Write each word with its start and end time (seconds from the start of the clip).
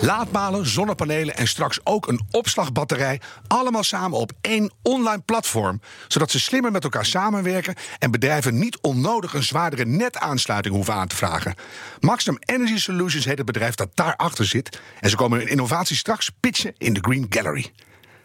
Laadpalen, 0.00 0.66
zonnepanelen 0.66 1.36
en 1.36 1.48
straks 1.48 1.78
ook 1.84 2.08
een 2.08 2.20
opslagbatterij. 2.30 3.20
Allemaal 3.46 3.82
samen 3.82 4.18
op 4.18 4.32
één 4.40 4.72
online 4.82 5.22
platform. 5.22 5.80
Zodat 6.08 6.30
ze 6.30 6.40
slimmer 6.40 6.72
met 6.72 6.84
elkaar 6.84 7.06
samenwerken 7.06 7.74
en 7.98 8.10
bedrijven 8.10 8.58
niet 8.58 8.78
onnodig 8.80 9.34
een 9.34 9.42
zwaardere 9.42 9.84
netaansluiting 9.84 10.74
hoeven 10.74 10.94
aan 10.94 11.08
te 11.08 11.16
vragen. 11.16 11.54
Maximum 12.00 12.38
Energy 12.40 12.76
Solutions 12.76 13.24
heet 13.24 13.36
het 13.36 13.46
bedrijf 13.46 13.74
dat 13.74 13.90
daarachter 13.94 14.44
zit. 14.44 14.80
En 15.00 15.10
ze 15.10 15.16
komen 15.16 15.38
hun 15.38 15.48
innovatie 15.48 15.96
straks 15.96 16.30
pitchen 16.40 16.74
in 16.76 16.92
de 16.92 17.00
Green 17.00 17.26
Gallery. 17.28 17.72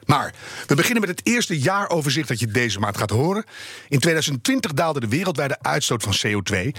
Maar 0.05 0.33
we 0.67 0.75
beginnen 0.75 1.01
met 1.01 1.09
het 1.09 1.27
eerste 1.27 1.59
jaaroverzicht 1.59 2.27
dat 2.27 2.39
je 2.39 2.47
deze 2.47 2.79
maand 2.79 2.97
gaat 2.97 3.09
horen. 3.09 3.43
In 3.89 3.99
2020 3.99 4.73
daalde 4.73 4.99
de 4.99 5.07
wereldwijde 5.07 5.57
uitstoot 5.61 6.03
van 6.03 6.15
CO2. 6.27 6.71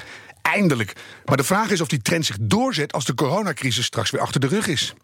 Eindelijk. 0.42 0.92
Maar 1.24 1.36
de 1.36 1.44
vraag 1.44 1.70
is 1.70 1.80
of 1.80 1.88
die 1.88 2.02
trend 2.02 2.26
zich 2.26 2.36
doorzet 2.40 2.92
als 2.92 3.04
de 3.04 3.14
coronacrisis 3.14 3.84
straks 3.84 4.10
weer 4.10 4.20
achter 4.20 4.40
de 4.40 4.46
rug 4.46 4.66
is. 4.66 4.94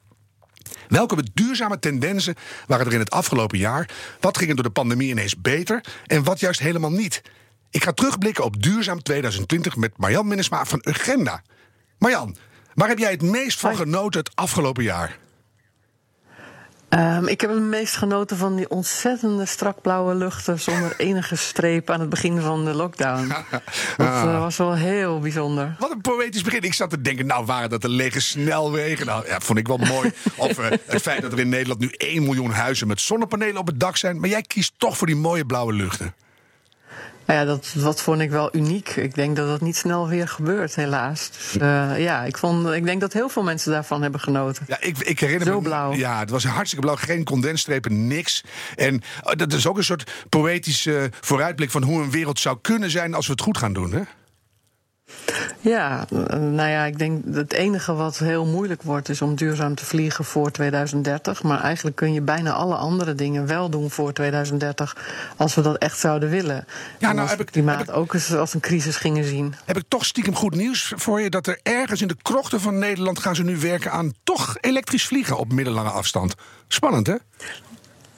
Welke 0.89 1.25
duurzame 1.35 1.79
tendensen 1.79 2.35
waren 2.67 2.87
er 2.87 2.93
in 2.93 2.99
het 2.99 3.11
afgelopen 3.11 3.59
jaar? 3.59 3.91
Wat 4.21 4.39
ging 4.39 4.51
er 4.51 4.57
door 4.57 4.65
de 4.65 4.71
pandemie 4.71 5.11
ineens 5.11 5.41
beter 5.41 5.85
en 6.07 6.23
wat 6.23 6.41
juist 6.41 6.61
helemaal 6.61 6.91
niet? 6.91 7.23
Ik 7.71 7.85
ga 7.85 7.93
terugblikken 7.93 8.45
op 8.45 8.63
Duurzaam 8.63 9.03
2020 9.03 9.77
met 9.77 9.99
Marjan 9.99 10.29
Minnesma 10.29 10.65
van 10.65 10.87
Agenda. 10.87 11.43
Marjan, 11.99 12.37
waar 12.75 12.89
heb 12.89 12.99
jij 12.99 13.11
het 13.11 13.23
meest 13.23 13.61
van 13.61 13.77
genoten 13.77 14.21
het 14.21 14.31
afgelopen 14.35 14.83
jaar? 14.83 15.19
Um, 16.91 17.29
ik 17.29 17.41
heb 17.41 17.51
het 17.51 17.61
meest 17.61 17.97
genoten 17.97 18.37
van 18.37 18.57
die 18.57 18.71
ontzettende 18.71 19.47
strakblauwe 19.47 20.15
luchten 20.15 20.61
zonder 20.61 20.95
enige 20.97 21.37
streep 21.37 21.91
aan 21.91 22.01
het 22.01 22.09
begin 22.09 22.41
van 22.41 22.65
de 22.65 22.75
lockdown. 22.75 23.29
Dat 23.97 24.07
uh, 24.07 24.41
was 24.41 24.57
wel 24.57 24.75
heel 24.75 25.21
bijzonder. 25.21 25.77
Wat 25.79 25.91
een 25.91 26.01
poëtisch 26.01 26.43
begin. 26.43 26.63
Ik 26.63 26.75
zat 26.75 26.91
te 26.91 27.01
denken, 27.01 27.27
nou 27.27 27.45
waren 27.45 27.71
dat 27.71 27.83
de 27.83 27.89
lege 27.89 28.21
snelwegen? 28.21 29.07
Nou, 29.07 29.27
ja, 29.27 29.41
vond 29.41 29.59
ik 29.59 29.67
wel 29.67 29.77
mooi. 29.77 30.13
of 30.37 30.59
uh, 30.59 30.67
het 30.85 31.03
feit 31.03 31.23
dat 31.23 31.33
er 31.33 31.39
in 31.39 31.49
Nederland 31.49 31.81
nu 31.81 31.89
1 31.97 32.23
miljoen 32.23 32.51
huizen 32.51 32.87
met 32.87 33.01
zonnepanelen 33.01 33.57
op 33.57 33.67
het 33.67 33.81
dak 33.81 33.97
zijn. 33.97 34.21
Maar 34.21 34.29
jij 34.29 34.43
kiest 34.43 34.73
toch 34.77 34.97
voor 34.97 35.07
die 35.07 35.17
mooie 35.17 35.47
blauwe 35.47 35.73
luchten. 35.73 36.15
Nou 37.31 37.43
ja, 37.43 37.49
dat, 37.49 37.73
dat 37.75 38.03
vond 38.03 38.21
ik 38.21 38.31
wel 38.31 38.57
uniek. 38.57 38.89
Ik 38.89 39.15
denk 39.15 39.37
dat 39.37 39.49
dat 39.49 39.61
niet 39.61 39.77
snel 39.77 40.09
weer 40.09 40.29
gebeurt, 40.29 40.75
helaas. 40.75 41.31
Dus, 41.31 41.63
uh, 41.63 42.01
ja, 42.01 42.25
ik, 42.25 42.39
vond, 42.39 42.69
ik 42.71 42.85
denk 42.85 43.01
dat 43.01 43.13
heel 43.13 43.29
veel 43.29 43.43
mensen 43.43 43.73
daarvan 43.73 44.03
hebben 44.03 44.21
genoten. 44.21 44.65
Ja, 44.69 44.77
ik, 44.81 44.99
ik 44.99 45.21
herinner 45.21 45.47
Zo 45.47 45.57
me. 45.61 45.63
blauw. 45.63 45.93
Ja, 45.93 46.19
het 46.19 46.31
was 46.31 46.45
hartstikke 46.45 46.85
blauw. 46.85 46.97
Geen 46.97 47.25
condensstrepen, 47.25 48.07
niks. 48.07 48.45
En 48.77 48.95
uh, 48.95 49.01
dat 49.37 49.53
is 49.53 49.67
ook 49.67 49.77
een 49.77 49.85
soort 49.85 50.11
poëtische 50.29 51.11
vooruitblik 51.21 51.71
van 51.71 51.83
hoe 51.83 52.03
een 52.03 52.11
wereld 52.11 52.39
zou 52.39 52.59
kunnen 52.63 52.91
zijn 52.91 53.15
als 53.15 53.27
we 53.27 53.33
het 53.33 53.43
goed 53.43 53.59
gaan 53.59 53.73
doen, 53.73 53.93
hè? 53.93 54.01
Ja, 55.61 56.07
nou 56.39 56.69
ja, 56.69 56.85
ik 56.85 56.99
denk 56.99 57.25
het 57.33 57.53
enige 57.53 57.95
wat 57.95 58.19
heel 58.19 58.47
moeilijk 58.47 58.83
wordt 58.83 59.09
is 59.09 59.23
om 59.23 59.35
duurzaam 59.35 59.75
te 59.75 59.85
vliegen 59.85 60.25
voor 60.25 60.51
2030. 60.51 61.43
Maar 61.43 61.61
eigenlijk 61.61 61.97
kun 61.97 62.13
je 62.13 62.21
bijna 62.21 62.53
alle 62.53 62.75
andere 62.75 63.15
dingen 63.15 63.47
wel 63.47 63.69
doen 63.71 63.91
voor 63.91 64.13
2030 64.13 64.97
als 65.37 65.55
we 65.55 65.61
dat 65.61 65.77
echt 65.79 65.99
zouden 65.99 66.29
willen. 66.31 66.65
Ja, 66.99 67.09
en 67.09 67.15
nou 67.15 67.21
als 67.21 67.31
heb 67.31 67.41
ik- 67.41 67.47
klimaat 67.47 67.79
heb 67.79 67.89
ik- 67.89 67.97
ook 67.97 68.15
eens 68.15 68.35
als 68.35 68.55
een 68.55 68.61
crisis 68.61 68.97
gingen 68.97 69.25
zien. 69.25 69.55
Heb 69.65 69.77
ik 69.77 69.85
toch 69.89 70.05
stiekem 70.05 70.35
goed 70.35 70.55
nieuws 70.55 70.93
voor 70.97 71.21
je? 71.21 71.31
Dat 71.31 71.47
er 71.47 71.59
ergens 71.63 72.03
in 72.03 72.09
de 72.09 72.17
krochten 72.23 72.61
van 72.61 72.79
Nederland 72.79 73.19
gaan 73.19 73.35
ze 73.35 73.43
nu 73.43 73.57
werken 73.57 73.93
aan 73.93 74.13
toch 74.25 74.57
elektrisch 74.61 75.07
vliegen 75.07 75.39
op 75.39 75.53
middellange 75.53 75.91
afstand. 75.91 76.35
Spannend, 76.69 77.07
hè? 77.07 77.15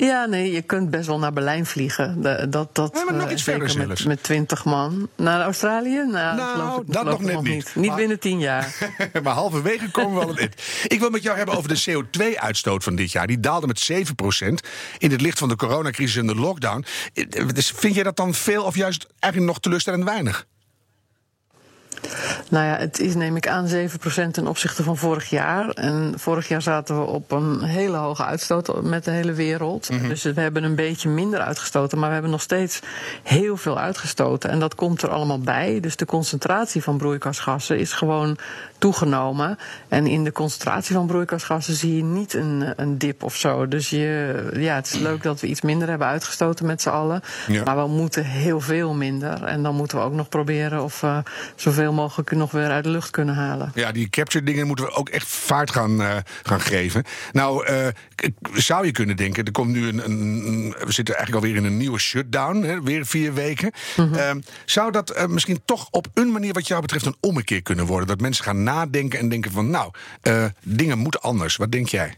Ja, 0.06 0.24
nee, 0.26 0.52
je 0.52 0.62
kunt 0.62 0.90
best 0.90 1.06
wel 1.06 1.18
naar 1.18 1.32
Berlijn 1.32 1.66
vliegen. 1.66 2.22
Dat, 2.50 2.74
dat, 2.74 2.94
Nee, 2.94 3.04
maar 3.04 3.14
nog 3.14 3.26
eh, 3.26 3.32
iets 3.32 3.42
verder 3.42 3.76
met, 3.78 3.86
zelfs. 3.86 4.04
met 4.04 4.22
20 4.22 4.64
man. 4.64 5.08
Naar 5.16 5.40
Australië? 5.40 6.04
Nou, 6.10 6.36
Nou, 6.36 6.82
dat 6.86 7.04
nog 7.04 7.20
net 7.20 7.42
niet. 7.42 7.54
niet. 7.54 7.74
Niet 7.74 7.86
Maar- 7.86 7.96
binnen 7.96 8.18
10 8.18 8.38
jaar. 8.38 8.74
maar 9.22 9.32
halverwege 9.34 9.91
komen 9.91 10.12
we 10.18 10.18
wel 10.26 10.28
aan 10.36 10.42
het. 10.42 10.84
Ik 10.86 11.00
wil 11.00 11.10
met 11.10 11.22
jou 11.22 11.36
hebben 11.36 11.56
over 11.56 11.68
de 11.68 11.82
CO2-uitstoot 11.91 12.84
van 12.84 12.94
dit 12.94 13.12
jaar. 13.12 13.26
Die 13.26 13.41
daalde 13.41 13.66
met 13.66 13.91
7% 13.92 13.96
in 14.98 15.10
het 15.10 15.20
licht 15.20 15.38
van 15.38 15.48
de 15.48 15.56
coronacrisis 15.56 16.16
en 16.16 16.26
de 16.26 16.34
lockdown. 16.34 16.84
Dus 17.54 17.70
vind 17.76 17.94
jij 17.94 18.02
dat 18.02 18.16
dan 18.16 18.34
veel 18.34 18.64
of 18.64 18.76
juist 18.76 19.06
eigenlijk 19.18 19.52
nog 19.52 19.62
teleurstellend 19.62 20.04
weinig? 20.04 20.46
Nou 22.48 22.66
ja, 22.66 22.76
het 22.76 23.00
is 23.00 23.14
neem 23.14 23.36
ik 23.36 23.48
aan 23.48 23.68
7% 23.68 24.30
ten 24.30 24.46
opzichte 24.46 24.82
van 24.82 24.96
vorig 24.96 25.30
jaar. 25.30 25.68
En 25.68 26.14
vorig 26.16 26.48
jaar 26.48 26.62
zaten 26.62 26.98
we 26.98 27.04
op 27.04 27.30
een 27.30 27.62
hele 27.62 27.96
hoge 27.96 28.24
uitstoot 28.24 28.82
met 28.82 29.04
de 29.04 29.10
hele 29.10 29.32
wereld. 29.32 29.90
Mhm. 29.90 30.08
Dus 30.08 30.22
we 30.22 30.40
hebben 30.40 30.64
een 30.64 30.74
beetje 30.74 31.08
minder 31.08 31.40
uitgestoten, 31.40 31.98
maar 31.98 32.08
we 32.08 32.14
hebben 32.14 32.30
nog 32.32 32.42
steeds 32.42 32.80
heel 33.22 33.56
veel 33.56 33.78
uitgestoten. 33.78 34.50
En 34.50 34.60
dat 34.60 34.74
komt 34.74 35.02
er 35.02 35.10
allemaal 35.10 35.40
bij. 35.40 35.80
Dus 35.80 35.96
de 35.96 36.06
concentratie 36.06 36.82
van 36.82 36.96
broeikasgassen 36.96 37.78
is 37.78 37.92
gewoon 37.92 38.38
toegenomen. 38.82 39.59
En 39.88 40.06
in 40.06 40.25
de 40.25 40.32
concentratie 40.32 40.94
van 40.94 41.06
broeikasgassen 41.06 41.75
zie 41.75 41.97
je 41.97 42.03
niet 42.03 42.34
een, 42.34 42.72
een 42.76 42.98
dip 42.98 43.22
of 43.22 43.37
zo. 43.37 43.69
Dus 43.69 43.91
je, 43.91 44.48
ja, 44.56 44.75
het 44.75 44.87
is 44.87 44.98
leuk 45.00 45.22
dat 45.22 45.41
we 45.41 45.47
iets 45.47 45.60
minder 45.60 45.88
hebben 45.88 46.06
uitgestoten 46.06 46.66
met 46.66 46.82
z'n 46.82 46.88
allen. 46.88 47.21
Ja. 47.47 47.65
Maar 47.65 47.76
we 47.76 47.88
moeten 47.88 48.25
heel 48.25 48.60
veel 48.60 48.94
minder. 48.94 49.42
En 49.44 49.62
dan 49.62 49.75
moeten 49.75 49.98
we 49.98 50.04
ook 50.04 50.12
nog 50.12 50.28
proberen 50.28 50.82
of 50.82 51.00
we 51.00 51.22
zoveel 51.56 51.92
mogelijk 51.92 52.31
nog 52.31 52.50
weer 52.50 52.71
uit 52.71 52.84
de 52.84 52.91
lucht 52.91 53.10
kunnen 53.10 53.34
halen. 53.34 53.71
Ja, 53.75 53.92
die 53.92 54.09
capture 54.10 54.44
dingen 54.44 54.66
moeten 54.66 54.84
we 54.84 54.92
ook 54.92 55.09
echt 55.09 55.26
vaart 55.26 55.71
gaan, 55.71 56.03
eh, 56.03 56.16
gaan 56.42 56.60
geven. 56.60 57.04
Nou, 57.32 57.66
eh, 57.66 57.87
zou 58.54 58.87
je 58.87 58.92
kunnen 58.92 59.16
denken, 59.16 59.44
er 59.44 59.53
komt 59.53 59.71
nu 59.71 59.88
een, 59.88 60.04
een- 60.04 60.75
We 60.84 60.92
zitten 60.92 61.15
eigenlijk 61.16 61.44
alweer 61.44 61.60
in 61.62 61.71
een 61.71 61.76
nieuwe 61.76 61.98
shutdown, 61.98 62.62
hè, 62.62 62.82
weer 62.82 63.06
vier 63.06 63.34
weken. 63.34 63.71
Ehm, 63.97 64.41
zou 64.65 64.91
dat 64.92 65.10
eh, 65.10 65.26
misschien 65.26 65.60
toch 65.65 65.88
op 65.91 66.06
een 66.15 66.32
manier, 66.32 66.53
wat 66.53 66.66
jou 66.66 66.81
betreft, 66.81 67.06
een 67.06 67.16
ommekeer 67.21 67.62
kunnen 67.62 67.87
worden? 67.87 68.06
Dat 68.09 68.21
mensen 68.21 68.44
gaan 68.44 68.62
nadenken 68.72 69.19
en 69.19 69.28
denken 69.28 69.50
van, 69.50 69.71
nou, 69.71 69.91
eh, 70.21 70.44
dingen 70.62 70.99
moeten 70.99 71.21
anders. 71.21 71.56
Wat 71.56 71.72
denk 71.72 71.88
jij? 71.88 72.16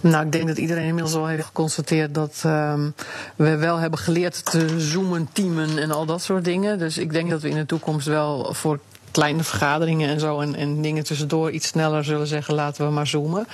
Nou, 0.00 0.26
ik 0.26 0.32
denk 0.32 0.46
dat 0.46 0.58
iedereen 0.58 0.86
inmiddels 0.86 1.14
al 1.14 1.26
heeft 1.26 1.44
geconstateerd 1.44 2.14
dat 2.14 2.42
ehm, 2.44 2.90
we 3.36 3.56
wel 3.56 3.76
hebben 3.76 3.98
geleerd 3.98 4.44
te 4.50 4.80
zoomen, 4.80 5.28
teamen 5.32 5.78
en 5.78 5.90
al 5.90 6.06
dat 6.06 6.22
soort 6.22 6.44
dingen. 6.44 6.78
Dus 6.78 6.98
ik 6.98 7.12
denk 7.12 7.30
dat 7.30 7.42
we 7.42 7.48
in 7.48 7.56
de 7.56 7.66
toekomst 7.66 8.06
wel 8.06 8.54
voor 8.54 8.80
kleine 9.10 9.42
vergaderingen 9.44 10.08
en 10.08 10.20
zo 10.20 10.40
en, 10.40 10.54
en 10.54 10.82
dingen 10.82 11.04
tussendoor 11.04 11.50
iets 11.50 11.66
sneller 11.66 12.04
zullen 12.04 12.26
zeggen 12.26 12.54
laten 12.54 12.86
we 12.86 12.92
maar 12.92 13.06
zoomen. 13.06 13.46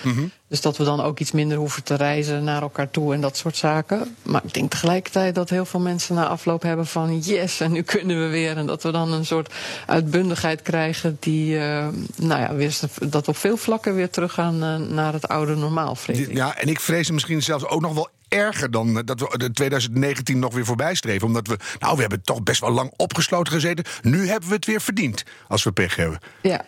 Dus 0.48 0.60
dat 0.60 0.76
we 0.76 0.84
dan 0.84 1.00
ook 1.00 1.18
iets 1.18 1.32
minder 1.32 1.58
hoeven 1.58 1.82
te 1.82 1.94
reizen 1.94 2.44
naar 2.44 2.62
elkaar 2.62 2.90
toe 2.90 3.14
en 3.14 3.20
dat 3.20 3.36
soort 3.36 3.56
zaken. 3.56 4.16
Maar 4.22 4.40
ik 4.44 4.54
denk 4.54 4.70
tegelijkertijd 4.70 5.34
dat 5.34 5.50
heel 5.50 5.64
veel 5.64 5.80
mensen 5.80 6.14
na 6.14 6.26
afloop 6.26 6.62
hebben 6.62 6.86
van 6.86 7.18
yes 7.18 7.60
en 7.60 7.72
nu 7.72 7.82
kunnen 7.82 8.20
we 8.20 8.28
weer. 8.28 8.56
En 8.56 8.66
dat 8.66 8.82
we 8.82 8.90
dan 8.90 9.12
een 9.12 9.26
soort 9.26 9.52
uitbundigheid 9.86 10.62
krijgen 10.62 11.16
die, 11.20 11.58
eh, 11.58 11.88
nou 12.16 12.40
ja, 12.40 12.54
weer, 12.54 12.78
dat 13.08 13.28
op 13.28 13.36
veel 13.36 13.56
vlakken 13.56 13.94
weer 13.94 14.10
teruggaan 14.10 14.62
eh, 14.62 14.76
naar 14.76 15.12
het 15.12 15.28
oude 15.28 15.54
normaal, 15.54 15.94
vrees 15.94 16.18
ik. 16.18 16.32
Ja, 16.32 16.56
en 16.56 16.68
ik 16.68 16.80
vrees 16.80 17.10
misschien 17.10 17.42
zelfs 17.42 17.66
ook 17.66 17.80
nog 17.80 17.94
wel 17.94 18.08
erger 18.34 18.70
dan 18.70 19.02
dat 19.04 19.20
we 19.20 19.38
de 19.38 19.50
2019 19.50 20.38
nog 20.38 20.54
weer 20.54 20.64
voorbij 20.64 20.94
streven. 20.94 21.26
Omdat 21.26 21.46
we, 21.46 21.56
nou, 21.78 21.94
we 21.94 22.00
hebben 22.00 22.22
toch 22.22 22.42
best 22.42 22.60
wel 22.60 22.70
lang 22.70 22.92
opgesloten 22.96 23.52
gezeten. 23.52 23.84
Nu 24.02 24.28
hebben 24.28 24.48
we 24.48 24.54
het 24.54 24.66
weer 24.66 24.80
verdiend, 24.80 25.22
als 25.48 25.62
we 25.62 25.72
pech 25.72 25.96
hebben. 25.96 26.18
Ja, 26.42 26.64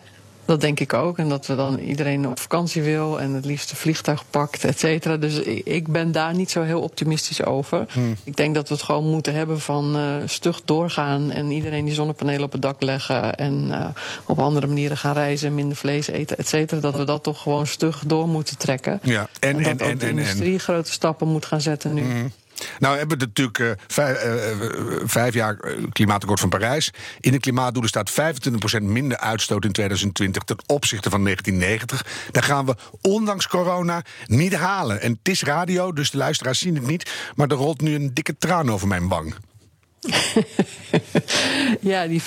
dat 0.47 0.61
denk 0.61 0.79
ik 0.79 0.93
ook. 0.93 1.17
En 1.17 1.29
dat 1.29 1.45
we 1.47 1.55
dan 1.55 1.79
iedereen 1.79 2.27
op 2.27 2.39
vakantie 2.39 2.81
wil 2.81 3.19
en 3.19 3.31
het 3.33 3.45
liefst 3.45 3.71
een 3.71 3.77
vliegtuig 3.77 4.23
pakt, 4.29 4.63
et 4.63 4.79
cetera. 4.79 5.17
Dus 5.17 5.39
ik- 5.39 5.87
ben 5.87 6.11
daar 6.11 6.33
niet 6.35 6.51
zo 6.51 6.61
heel 6.63 6.81
optimistisch 6.81 7.43
over. 7.45 7.85
Ik 8.23 8.35
denk 8.35 8.55
dat 8.55 8.67
we 8.69 8.73
het 8.75 8.83
gewoon 8.83 9.05
moeten 9.09 9.33
hebben 9.33 9.59
van 9.59 9.95
eh, 9.95 10.01
stug 10.25 10.61
doorgaan 10.65 11.31
en 11.31 11.51
iedereen 11.51 11.85
die 11.85 11.93
zonnepanelen 11.93 12.43
op 12.43 12.51
het 12.51 12.61
dak 12.61 12.81
leggen 12.81 13.35
en 13.35 13.67
eh, 13.71 13.85
op 14.25 14.39
andere 14.39 14.67
manieren 14.67 14.97
gaan 14.97 15.13
reizen, 15.13 15.55
minder 15.55 15.77
vlees 15.77 16.07
eten, 16.07 16.37
et 16.37 16.47
cetera. 16.47 16.81
Dat 16.81 16.97
we 16.97 17.03
dat 17.03 17.23
toch 17.23 17.41
gewoon 17.41 17.67
stug 17.67 18.03
door 18.07 18.27
moeten 18.27 18.57
trekken. 18.57 18.99
Ja, 19.03 19.27
en- 19.39 19.53
dat 19.53 19.65
en- 19.65 19.71
ook 19.73 19.79
en- 19.79 19.97
de 19.97 20.05
en- 20.05 20.11
en. 20.11 20.17
industrie 20.17 20.59
grote 20.59 20.91
stappen 20.91 21.27
moet 21.27 21.45
gaan 21.45 21.61
zetten 21.61 21.93
nu. 21.93 22.03
Nou 22.79 22.97
hebben 22.97 23.17
we 23.17 23.25
natuurlijk 23.25 23.59
eh, 23.59 23.71
vijf, 23.87 24.17
eh, 24.17 24.51
eh, 24.51 24.57
vijf 25.03 25.33
jaar 25.33 25.57
klimaatakkoord 25.91 26.39
van 26.39 26.49
Parijs. 26.49 26.91
In 27.19 27.31
de 27.31 27.39
klimaatdoelen 27.39 27.89
staat 27.89 28.11
25% 28.11 28.83
minder 28.83 29.17
uitstoot 29.17 29.65
in 29.65 29.71
2020 29.71 30.43
ten 30.43 30.57
opzichte 30.65 31.09
van 31.09 31.23
1990. 31.23 32.29
Daar 32.31 32.43
gaan 32.43 32.65
we 32.65 32.75
ondanks 33.01 33.47
corona 33.47 34.01
niet 34.25 34.55
halen. 34.55 35.01
En 35.01 35.11
het 35.11 35.29
is 35.29 35.43
radio, 35.43 35.93
dus 35.93 36.11
de 36.11 36.17
luisteraars 36.17 36.59
zien 36.59 36.75
het 36.75 36.87
niet. 36.87 37.11
Maar 37.35 37.47
er 37.47 37.55
rolt 37.55 37.81
nu 37.81 37.95
een 37.95 38.13
dikke 38.13 38.37
traan 38.37 38.71
over 38.71 38.87
mijn 38.87 39.07
wang. 39.07 39.35
ja, 41.81 42.07
die 42.07 42.21
25% 42.21 42.25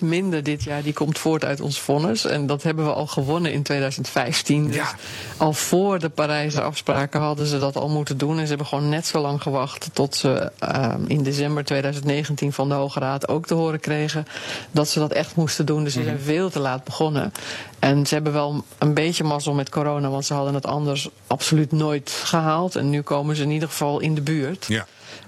minder 0.00 0.42
dit 0.42 0.62
jaar, 0.62 0.82
die 0.82 0.92
komt 0.92 1.18
voort 1.18 1.44
uit 1.44 1.60
ons 1.60 1.80
vonnis. 1.80 2.24
En 2.24 2.46
dat 2.46 2.62
hebben 2.62 2.84
we 2.84 2.92
al 2.92 3.06
gewonnen 3.06 3.52
in 3.52 3.62
2015. 3.62 4.66
Dus 4.66 4.74
Ja. 4.74 4.94
al 5.36 5.52
voor 5.52 5.98
de 5.98 6.08
Parijse 6.08 6.60
afspraken 6.60 7.20
hadden 7.20 7.46
ze 7.46 7.58
dat 7.58 7.76
al 7.76 7.88
moeten 7.88 8.18
doen. 8.18 8.34
En 8.36 8.42
ze 8.42 8.48
hebben 8.48 8.66
gewoon 8.66 8.88
net 8.88 9.06
zo 9.06 9.20
lang 9.20 9.42
gewacht 9.42 9.88
tot 9.92 10.14
ze 10.16 10.52
eh, 10.58 10.94
in 11.06 11.22
december 11.22 11.64
2019 11.64 12.52
van 12.52 12.68
de 12.68 12.74
Hoge 12.74 12.98
Raad 13.00 13.28
ook 13.28 13.46
te 13.46 13.54
horen 13.54 13.80
kregen 13.80 14.26
dat 14.70 14.88
ze 14.88 14.98
dat 14.98 15.12
echt 15.12 15.36
moesten 15.36 15.66
doen. 15.66 15.84
Dus 15.84 15.92
ze 15.92 16.02
zijn 16.02 16.20
veel 16.20 16.50
te 16.50 16.58
laat 16.60 16.84
begonnen. 16.84 17.32
En 17.78 18.06
ze 18.06 18.14
hebben 18.14 18.32
wel 18.32 18.64
een 18.78 18.94
beetje 18.94 19.24
mazzel 19.24 19.54
met 19.54 19.68
corona, 19.68 20.08
want 20.08 20.24
ze 20.24 20.34
hadden 20.34 20.54
het 20.54 20.66
anders 20.66 21.08
absoluut 21.26 21.72
nooit 21.72 22.10
gehaald. 22.24 22.76
En 22.76 22.90
nu 22.90 23.02
komen 23.02 23.36
ze 23.36 23.42
in 23.42 23.50
ieder 23.50 23.68
geval 23.68 24.00
in 24.00 24.14
de 24.14 24.20
buurt. 24.22 24.64
Ja. 24.68 24.86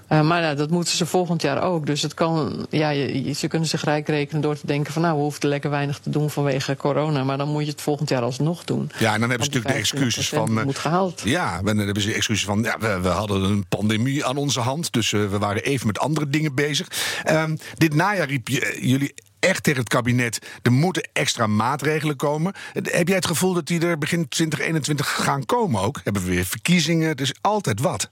Uh, 0.09 0.21
maar 0.21 0.55
dat 0.55 0.69
moeten 0.69 0.95
ze 0.95 1.05
volgend 1.05 1.41
jaar 1.41 1.63
ook. 1.63 1.85
Dus 1.85 2.01
het 2.01 2.13
kan, 2.13 2.65
ja, 2.69 2.89
je, 2.89 3.33
ze 3.33 3.47
kunnen 3.47 3.67
zich 3.67 3.83
rijk 3.83 4.07
rekenen 4.07 4.41
door 4.41 4.59
te 4.59 4.67
denken 4.67 4.93
van 4.93 5.01
nou, 5.01 5.15
we 5.15 5.21
hoeven 5.21 5.49
lekker 5.49 5.69
weinig 5.69 5.99
te 5.99 6.09
doen 6.09 6.29
vanwege 6.29 6.75
corona. 6.75 7.23
Maar 7.23 7.37
dan 7.37 7.49
moet 7.49 7.65
je 7.65 7.71
het 7.71 7.81
volgend 7.81 8.09
jaar 8.09 8.21
alsnog 8.21 8.63
doen. 8.63 8.91
Ja, 8.97 9.13
en 9.13 9.19
dan 9.19 9.29
hebben 9.29 9.47
ze 9.47 9.53
natuurlijk 9.53 9.73
de 9.73 9.79
excuses 9.79 10.29
van. 10.29 10.49
25% 10.49 10.53
eh, 10.57 10.63
moet 10.63 10.77
gehaald. 10.77 11.21
Ja, 11.23 11.61
dan 11.61 11.77
hebben 11.77 12.03
ze 12.03 12.13
excuses 12.13 12.45
van. 12.45 12.63
Ja, 12.63 12.77
we, 12.79 12.99
we 13.01 13.07
hadden 13.07 13.43
een 13.43 13.65
pandemie 13.67 14.25
aan 14.25 14.37
onze 14.37 14.59
hand. 14.59 14.91
Dus 14.91 15.13
eh, 15.13 15.29
we 15.29 15.37
waren 15.37 15.63
even 15.63 15.87
met 15.87 15.99
andere 15.99 16.29
dingen 16.29 16.55
bezig. 16.55 16.87
Ehm, 17.23 17.55
dit 17.77 17.93
najaar 17.93 18.27
riep 18.27 18.47
je, 18.47 18.65
eh, 18.65 18.83
jullie 18.83 19.13
echt 19.39 19.63
tegen 19.63 19.79
het 19.79 19.89
kabinet. 19.89 20.39
Er 20.61 20.71
moeten 20.71 21.09
extra 21.13 21.47
maatregelen 21.47 22.15
komen. 22.15 22.53
Eh, 22.73 22.81
Heb 22.83 23.07
jij 23.07 23.15
het 23.15 23.25
gevoel 23.25 23.53
dat 23.53 23.67
die 23.67 23.85
er 23.85 23.97
begin 23.97 24.27
2021 24.27 25.23
gaan 25.23 25.45
komen 25.45 25.81
ook? 25.81 26.01
Hebben 26.03 26.23
we 26.23 26.29
weer 26.29 26.45
verkiezingen? 26.45 27.07
Het 27.07 27.21
is 27.21 27.33
altijd 27.41 27.79
wat. 27.79 28.09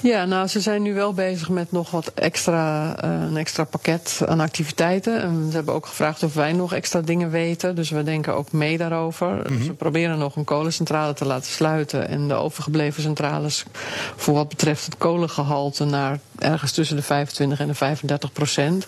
Ja, 0.00 0.24
nou, 0.24 0.46
ze 0.46 0.60
zijn 0.60 0.82
nu 0.82 0.94
wel 0.94 1.14
bezig 1.14 1.48
met 1.48 1.72
nog 1.72 1.90
wat 1.90 2.12
extra, 2.14 2.96
uh, 3.04 3.26
een 3.28 3.36
extra 3.36 3.64
pakket 3.64 4.20
aan 4.26 4.40
activiteiten. 4.40 5.22
En 5.22 5.46
ze 5.48 5.56
hebben 5.56 5.74
ook 5.74 5.86
gevraagd 5.86 6.22
of 6.22 6.34
wij 6.34 6.52
nog 6.52 6.72
extra 6.72 7.00
dingen 7.00 7.30
weten. 7.30 7.74
Dus 7.74 7.90
we 7.90 8.02
denken 8.02 8.34
ook 8.34 8.52
mee 8.52 8.78
daarover. 8.78 9.28
Mm 9.28 9.42
-hmm. 9.46 9.64
Ze 9.64 9.72
proberen 9.72 10.18
nog 10.18 10.36
een 10.36 10.44
kolencentrale 10.44 11.14
te 11.14 11.24
laten 11.24 11.52
sluiten. 11.52 12.08
En 12.08 12.28
de 12.28 12.34
overgebleven 12.34 13.02
centrales 13.02 13.64
voor 14.16 14.34
wat 14.34 14.48
betreft 14.48 14.84
het 14.84 14.98
kolengehalte 14.98 15.84
naar 15.84 16.18
ergens 16.38 16.72
tussen 16.72 16.96
de 16.96 17.02
25 17.02 17.60
en 17.60 17.66
de 17.66 17.74
35 17.74 18.32
procent. 18.32 18.86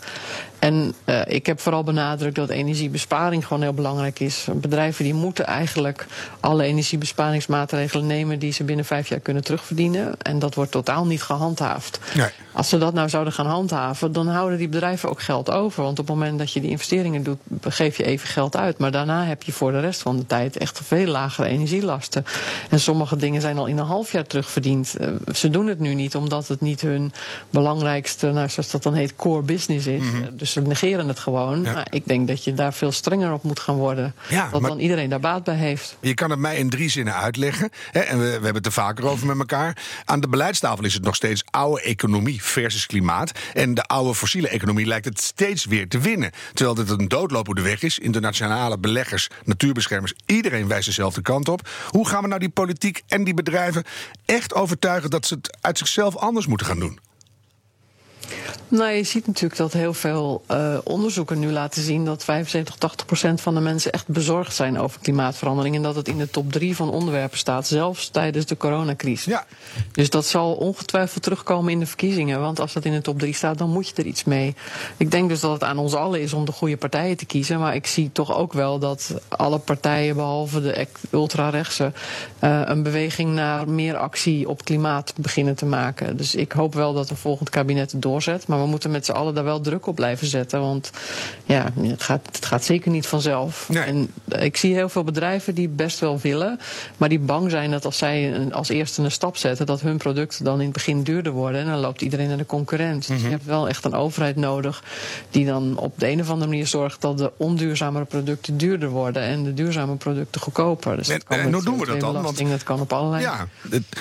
En 0.58 0.94
uh, 1.04 1.20
ik 1.26 1.46
heb 1.46 1.60
vooral 1.60 1.84
benadrukt 1.84 2.34
dat 2.34 2.48
energiebesparing 2.48 3.46
gewoon 3.46 3.62
heel 3.62 3.74
belangrijk 3.74 4.20
is. 4.20 4.46
Bedrijven 4.52 5.04
die 5.04 5.14
moeten 5.14 5.46
eigenlijk 5.46 6.06
alle 6.40 6.64
energiebesparingsmaatregelen 6.64 8.06
nemen 8.06 8.38
die 8.38 8.52
ze 8.52 8.64
binnen 8.64 8.84
vijf 8.84 9.08
jaar 9.08 9.20
kunnen 9.20 9.44
terugverdienen. 9.44 10.14
En 10.22 10.38
dat 10.38 10.54
wordt 10.54 10.70
totaal 10.70 11.06
niet 11.06 11.22
gehandhaafd. 11.22 11.98
Nee. 12.14 12.30
Als 12.56 12.68
ze 12.68 12.78
dat 12.78 12.94
nou 12.94 13.08
zouden 13.08 13.32
gaan 13.32 13.46
handhaven, 13.46 14.12
dan 14.12 14.28
houden 14.28 14.58
die 14.58 14.68
bedrijven 14.68 15.08
ook 15.08 15.20
geld 15.20 15.50
over. 15.50 15.82
Want 15.82 15.98
op 15.98 16.06
het 16.06 16.16
moment 16.16 16.38
dat 16.38 16.52
je 16.52 16.60
die 16.60 16.70
investeringen 16.70 17.22
doet, 17.22 17.38
geef 17.60 17.96
je 17.96 18.04
even 18.04 18.28
geld 18.28 18.56
uit. 18.56 18.78
Maar 18.78 18.90
daarna 18.90 19.24
heb 19.24 19.42
je 19.42 19.52
voor 19.52 19.72
de 19.72 19.80
rest 19.80 20.02
van 20.02 20.16
de 20.16 20.26
tijd 20.26 20.56
echt 20.56 20.80
veel 20.84 21.06
lagere 21.06 21.48
energielasten. 21.48 22.24
En 22.70 22.80
sommige 22.80 23.16
dingen 23.16 23.40
zijn 23.40 23.58
al 23.58 23.66
in 23.66 23.78
een 23.78 23.86
half 23.86 24.12
jaar 24.12 24.26
terugverdiend. 24.26 24.94
Uh, 25.00 25.08
ze 25.34 25.50
doen 25.50 25.66
het 25.66 25.78
nu 25.78 25.94
niet 25.94 26.16
omdat 26.16 26.48
het 26.48 26.60
niet 26.60 26.80
hun 26.80 27.12
belangrijkste, 27.50 28.30
nou, 28.30 28.48
zoals 28.48 28.70
dat 28.70 28.82
dan 28.82 28.94
heet, 28.94 29.16
core 29.16 29.42
business 29.42 29.86
is. 29.86 30.02
Mm 30.02 30.10
-hmm. 30.10 30.36
Dus 30.36 30.52
ze 30.52 30.60
negeren 30.60 31.08
het 31.08 31.18
gewoon. 31.18 31.62
Ja. 31.62 31.72
Maar 31.72 31.86
ik 31.90 32.06
denk 32.06 32.28
dat 32.28 32.44
je 32.44 32.54
daar 32.54 32.72
veel 32.72 32.92
strenger 32.92 33.32
op 33.32 33.42
moet 33.42 33.60
gaan 33.60 33.76
worden. 33.76 34.14
Ja, 34.28 34.48
dat 34.50 34.62
dan 34.62 34.78
iedereen 34.78 35.08
daar 35.08 35.20
baat 35.20 35.44
bij 35.44 35.54
heeft. 35.54 35.96
Je 36.00 36.14
kan 36.14 36.30
het 36.30 36.38
mij 36.38 36.56
in 36.56 36.70
drie 36.70 36.90
zinnen 36.90 37.14
uitleggen. 37.14 37.70
Hè, 37.92 38.00
en 38.00 38.18
we, 38.18 38.24
we 38.24 38.30
hebben 38.30 38.54
het 38.54 38.66
er 38.66 38.72
vaker 38.72 39.06
over 39.06 39.26
met 39.26 39.38
elkaar. 39.38 39.76
Aan 40.04 40.20
de 40.20 40.28
beleidstafel 40.28 40.84
is 40.84 40.94
het 40.94 41.04
nog 41.04 41.14
steeds 41.14 41.44
oude 41.50 41.82
economie 41.82 42.44
versus 42.46 42.86
klimaat. 42.86 43.32
En 43.52 43.74
de 43.74 43.82
oude 43.82 44.14
fossiele 44.14 44.48
economie 44.48 44.86
lijkt 44.86 45.04
het 45.04 45.20
steeds 45.20 45.64
weer 45.64 45.88
te 45.88 45.98
winnen. 45.98 46.30
Terwijl 46.54 46.76
dit 46.76 46.90
een 46.90 47.08
doodloop 47.08 47.48
op 47.48 47.56
de 47.56 47.62
weg 47.62 47.82
is. 47.82 47.98
Internationale 47.98 48.78
beleggers, 48.78 49.28
natuurbeschermers, 49.44 50.14
iedereen 50.26 50.68
wijst 50.68 50.86
dezelfde 50.86 51.22
kant 51.22 51.48
op. 51.48 51.68
Hoe 51.88 52.08
gaan 52.08 52.22
we 52.22 52.28
nou 52.28 52.40
die 52.40 52.48
politiek 52.48 53.02
en 53.06 53.24
die 53.24 53.34
bedrijven 53.34 53.84
echt 54.24 54.54
overtuigen 54.54 55.10
dat 55.10 55.26
ze 55.26 55.34
het 55.34 55.58
uit 55.60 55.78
zichzelf 55.78 56.16
anders 56.16 56.46
moeten 56.46 56.66
gaan 56.66 56.78
doen? 56.78 57.05
Nou, 58.68 58.92
je 58.92 59.04
ziet 59.04 59.26
natuurlijk 59.26 59.56
dat 59.56 59.72
heel 59.72 59.94
veel 59.94 60.42
uh, 60.50 60.78
onderzoeken 60.84 61.38
nu 61.38 61.50
laten 61.50 61.82
zien 61.82 62.04
dat 62.04 62.24
75, 62.24 62.76
80 62.76 63.06
procent 63.06 63.40
van 63.40 63.54
de 63.54 63.60
mensen 63.60 63.92
echt 63.92 64.08
bezorgd 64.08 64.54
zijn 64.54 64.78
over 64.78 65.00
klimaatverandering. 65.00 65.76
En 65.76 65.82
dat 65.82 65.96
het 65.96 66.08
in 66.08 66.18
de 66.18 66.30
top 66.30 66.52
drie 66.52 66.76
van 66.76 66.90
onderwerpen 66.90 67.38
staat, 67.38 67.66
zelfs 67.66 68.08
tijdens 68.08 68.46
de 68.46 68.56
coronacrisis. 68.56 69.24
Ja. 69.24 69.46
Dus 69.92 70.10
dat 70.10 70.26
zal 70.26 70.54
ongetwijfeld 70.54 71.22
terugkomen 71.22 71.72
in 71.72 71.78
de 71.78 71.86
verkiezingen. 71.86 72.40
Want 72.40 72.60
als 72.60 72.72
dat 72.72 72.84
in 72.84 72.92
de 72.92 73.00
top 73.00 73.18
drie 73.18 73.34
staat, 73.34 73.58
dan 73.58 73.70
moet 73.70 73.88
je 73.88 73.94
er 73.94 74.06
iets 74.06 74.24
mee. 74.24 74.54
Ik 74.96 75.10
denk 75.10 75.28
dus 75.28 75.40
dat 75.40 75.52
het 75.52 75.64
aan 75.64 75.78
ons 75.78 75.94
allen 75.94 76.20
is 76.20 76.32
om 76.32 76.44
de 76.44 76.52
goede 76.52 76.76
partijen 76.76 77.16
te 77.16 77.26
kiezen. 77.26 77.58
Maar 77.58 77.74
ik 77.74 77.86
zie 77.86 78.10
toch 78.12 78.36
ook 78.36 78.52
wel 78.52 78.78
dat 78.78 79.14
alle 79.28 79.58
partijen, 79.58 80.16
behalve 80.16 80.60
de 80.60 80.86
ultrarechtse, 81.10 81.92
uh, 82.44 82.60
een 82.64 82.82
beweging 82.82 83.34
naar 83.34 83.68
meer 83.68 83.96
actie 83.96 84.48
op 84.48 84.64
klimaat 84.64 85.12
beginnen 85.16 85.54
te 85.54 85.66
maken. 85.66 86.16
Dus 86.16 86.34
ik 86.34 86.52
hoop 86.52 86.74
wel 86.74 86.92
dat 86.92 87.10
een 87.10 87.16
volgend 87.16 87.50
kabinet 87.50 87.92
het 87.92 88.02
doorzet. 88.16 88.46
Maar 88.46 88.60
we 88.60 88.66
moeten 88.66 88.90
met 88.90 89.04
z'n 89.06 89.12
allen 89.12 89.34
daar 89.34 89.44
wel 89.44 89.60
druk 89.60 89.86
op 89.86 89.94
blijven 89.94 90.26
zetten. 90.26 90.60
Want 90.60 90.90
ja, 91.44 91.72
het 91.80 92.02
gaat, 92.02 92.28
het 92.32 92.46
gaat 92.46 92.64
zeker 92.64 92.90
niet 92.90 93.06
vanzelf. 93.06 93.68
Nee. 93.68 93.82
En 93.82 94.10
ik 94.42 94.56
zie 94.56 94.74
heel 94.74 94.88
veel 94.88 95.04
bedrijven 95.04 95.54
die 95.54 95.68
best 95.68 95.98
wel 95.98 96.18
willen. 96.22 96.58
Maar 96.96 97.08
die 97.08 97.18
bang 97.18 97.50
zijn 97.50 97.70
dat 97.70 97.84
als 97.84 97.98
zij 97.98 98.48
als 98.50 98.68
eerste 98.68 99.02
een 99.02 99.10
stap 99.10 99.36
zetten. 99.36 99.66
dat 99.66 99.80
hun 99.80 99.96
producten 99.96 100.44
dan 100.44 100.58
in 100.58 100.64
het 100.64 100.72
begin 100.72 101.02
duurder 101.02 101.32
worden. 101.32 101.60
En 101.60 101.66
dan 101.66 101.78
loopt 101.78 102.02
iedereen 102.02 102.28
naar 102.28 102.36
de 102.36 102.46
concurrent. 102.46 103.06
Dus 103.08 103.22
je 103.22 103.28
hebt 103.28 103.44
wel 103.44 103.68
echt 103.68 103.84
een 103.84 103.94
overheid 103.94 104.36
nodig. 104.36 104.82
die 105.30 105.46
dan 105.46 105.78
op 105.78 105.98
de 105.98 106.08
een 106.08 106.20
of 106.20 106.30
andere 106.30 106.50
manier 106.50 106.66
zorgt 106.66 107.00
dat 107.00 107.18
de 107.18 107.32
onduurzamere 107.36 108.04
producten 108.04 108.56
duurder 108.56 108.88
worden. 108.88 109.22
en 109.22 109.44
de 109.44 109.54
duurzame 109.54 109.94
producten 109.96 110.40
goedkoper. 110.40 110.96
Dus 110.96 111.08
En- 111.08 111.20
en 111.28 111.52
hoe 111.52 111.64
doen 111.64 111.78
we 111.78 111.86
dat 111.86 112.00
dan? 112.00 112.12
belasting, 112.12 112.50
dat 112.50 112.62
kan 112.62 112.80
op 112.80 112.92
allerlei. 112.92 113.22
Ja, 113.22 113.46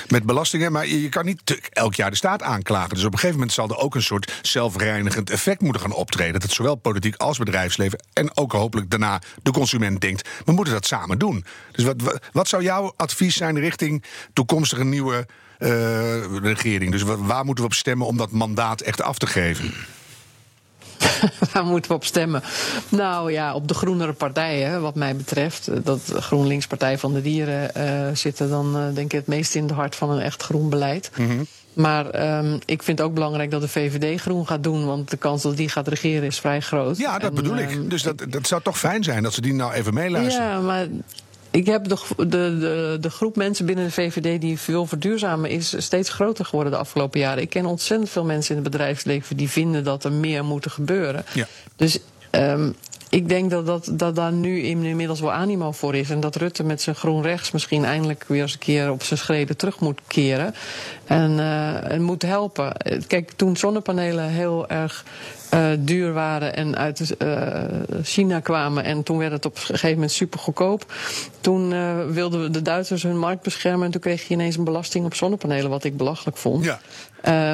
met 0.07 0.23
belastingen, 0.23 0.71
maar 0.71 0.87
je 0.87 1.09
kan 1.09 1.25
niet 1.25 1.59
elk 1.71 1.95
jaar 1.95 2.09
de 2.09 2.15
staat 2.15 2.41
aanklagen. 2.41 2.89
Dus 2.95 3.03
op 3.03 3.11
een 3.13 3.19
gegeven 3.19 3.35
moment 3.35 3.51
zal 3.55 3.69
er 3.69 3.77
ook 3.77 3.95
een 3.95 4.01
soort 4.05 4.39
zelfreinigend 4.41 5.29
effect 5.29 5.61
moeten 5.61 5.81
gaan 5.81 5.93
optreden. 5.93 6.39
Dat 6.39 6.51
zowel 6.51 6.75
politiek 6.75 7.15
als 7.15 7.37
bedrijfsleven 7.37 8.03
en 8.13 8.37
ook 8.37 8.51
hopelijk 8.51 8.89
daarna 8.89 9.21
de 9.43 9.51
consument 9.51 10.01
denkt: 10.01 10.29
we 10.45 10.51
moeten 10.51 10.73
dat 10.73 10.85
samen 10.85 11.19
doen. 11.19 11.45
Dus 11.71 11.83
wat, 11.85 12.19
wat, 12.31 12.47
zou 12.47 12.63
jouw 12.63 12.93
advies 12.95 13.35
zijn 13.35 13.59
richting 13.59 14.03
toekomstige 14.33 14.83
nieuwe 14.83 15.27
eh, 15.57 16.37
regering? 16.41 16.91
Dus 16.91 17.01
wa- 17.01 17.17
waar 17.17 17.45
moeten 17.45 17.63
we 17.63 17.69
op 17.69 17.75
stemmen 17.75 18.07
om 18.07 18.17
dat 18.17 18.31
mandaat 18.31 18.81
echt 18.81 19.01
af 19.01 19.17
te 19.17 19.27
geven? 19.27 19.73
Waar 21.53 21.65
moeten 21.65 21.91
we 21.91 21.97
op 21.97 22.05
stemmen? 22.05 22.43
Nou 22.89 23.31
ja, 23.31 23.53
op 23.53 23.67
de 23.67 23.73
groenere 23.73 24.13
partijen, 24.13 24.81
wat 24.81 24.95
mij 24.95 25.15
betreft. 25.15 25.85
Dat 25.85 26.01
GroenLinks 26.15 26.67
Partij 26.67 26.97
van 26.97 27.13
de 27.13 27.21
Dieren 27.21 27.75
eh, 27.75 28.15
zitten 28.15 28.49
dan 28.49 28.75
eh, 28.77 28.83
denk 28.93 29.05
ik 29.13 29.19
het 29.19 29.27
meest 29.27 29.55
in 29.55 29.63
het 29.63 29.71
hart 29.71 29.95
van 29.95 30.09
een 30.09 30.19
echt 30.19 30.43
groen 30.43 30.69
beleid. 30.69 31.11
Mhm. 31.17 31.43
Maar 31.75 32.09
ehm, 32.09 32.59
ik 32.65 32.83
vind 32.83 32.97
het 32.97 33.07
ook 33.07 33.13
belangrijk 33.13 33.51
dat 33.51 33.61
de 33.61 33.67
VVD 33.67 34.21
groen 34.21 34.47
gaat 34.47 34.63
doen. 34.63 34.85
Want 34.85 35.09
de 35.09 35.17
kans 35.17 35.41
dat 35.41 35.57
die 35.57 35.69
gaat 35.69 35.87
regeren 35.87 36.23
is 36.23 36.39
vrij 36.39 36.61
groot. 36.61 36.97
Ja, 36.97 37.19
dat 37.19 37.29
En, 37.29 37.35
bedoel 37.35 37.57
ehm, 37.57 37.81
ik. 37.81 37.89
Dus 37.89 38.01
dat, 38.01 38.25
dat 38.29 38.47
zou 38.47 38.61
toch 38.61 38.79
fijn 38.79 39.03
zijn 39.03 39.23
dat 39.23 39.33
ze 39.33 39.41
die 39.41 39.53
nou 39.53 39.73
even 39.73 39.93
meeluisteren. 39.93 40.47
ja, 40.47 40.59
maar 40.59 40.87
ik 41.51 41.65
heb 41.65 41.87
de, 41.87 41.97
de, 42.17 42.25
de, 42.27 42.97
de 43.01 43.09
groep 43.09 43.35
mensen 43.35 43.65
binnen 43.65 43.85
de 43.85 43.91
VVD 43.91 44.41
die 44.41 44.57
wil 44.65 44.85
verduurzamen 44.85 45.49
is 45.49 45.75
steeds 45.77 46.09
groter 46.09 46.45
geworden 46.45 46.71
de 46.71 46.77
afgelopen 46.77 47.19
jaren. 47.19 47.43
Ik 47.43 47.49
ken 47.49 47.65
ontzettend 47.65 48.09
veel 48.09 48.25
mensen 48.25 48.55
in 48.55 48.61
het 48.61 48.71
bedrijfsleven 48.71 49.37
die 49.37 49.49
vinden 49.49 49.83
dat 49.83 50.03
er 50.03 50.11
meer 50.11 50.45
moet 50.45 50.71
gebeuren. 50.71 51.25
Ja. 51.33 51.47
Dus 51.75 51.99
ehm, 52.29 52.71
ik 53.09 53.29
denk 53.29 53.49
dat, 53.49 53.65
dat, 53.65 53.89
dat 53.91 54.15
daar 54.15 54.31
nu 54.31 54.61
inmiddels 54.61 55.19
wel 55.19 55.31
animo 55.31 55.71
voor 55.71 55.95
is. 55.95 56.09
En 56.09 56.19
dat 56.19 56.35
Rutte 56.35 56.63
met 56.63 56.81
zijn 56.81 56.95
groen 56.95 57.21
rechts 57.21 57.51
misschien 57.51 57.85
eindelijk 57.85 58.25
weer 58.27 58.41
eens 58.41 58.53
een 58.53 58.59
keer 58.59 58.91
op 58.91 59.03
zijn 59.03 59.19
schreden 59.19 59.57
terug 59.57 59.79
moet 59.79 59.99
keren. 60.07 60.55
En, 61.05 61.39
eh, 61.39 61.91
en 61.91 62.01
moet 62.01 62.21
helpen. 62.21 62.73
Kijk, 63.07 63.31
toen 63.31 63.57
zonnepanelen 63.57 64.29
heel 64.29 64.67
erg 64.69 65.05
eh, 65.55 65.67
duur 65.79 66.13
waren 66.13 66.55
en 66.55 66.75
uit 66.77 67.17
eh, 67.17 67.63
China 68.03 68.39
kwamen. 68.39 68.83
En 68.83 69.03
toen 69.03 69.17
werd 69.17 69.31
het 69.31 69.45
op 69.45 69.55
een 69.55 69.61
gegeven 69.61 69.93
moment 69.93 70.11
super 70.11 70.39
goedkoop. 70.39 70.93
Toen 71.41 71.73
eh, 71.73 71.95
wilden 72.09 72.51
de 72.51 72.61
Duitsers 72.61 73.03
hun 73.03 73.19
markt 73.19 73.43
beschermen. 73.43 73.85
En 73.85 73.91
toen 73.91 74.01
kreeg 74.01 74.27
je 74.27 74.33
ineens 74.33 74.57
een 74.57 74.63
belasting 74.63 75.05
op 75.05 75.15
zonnepanelen, 75.15 75.69
wat 75.69 75.83
ik 75.83 75.97
belachelijk 75.97 76.37
vond. 76.37 76.63
Ja. 76.63 76.79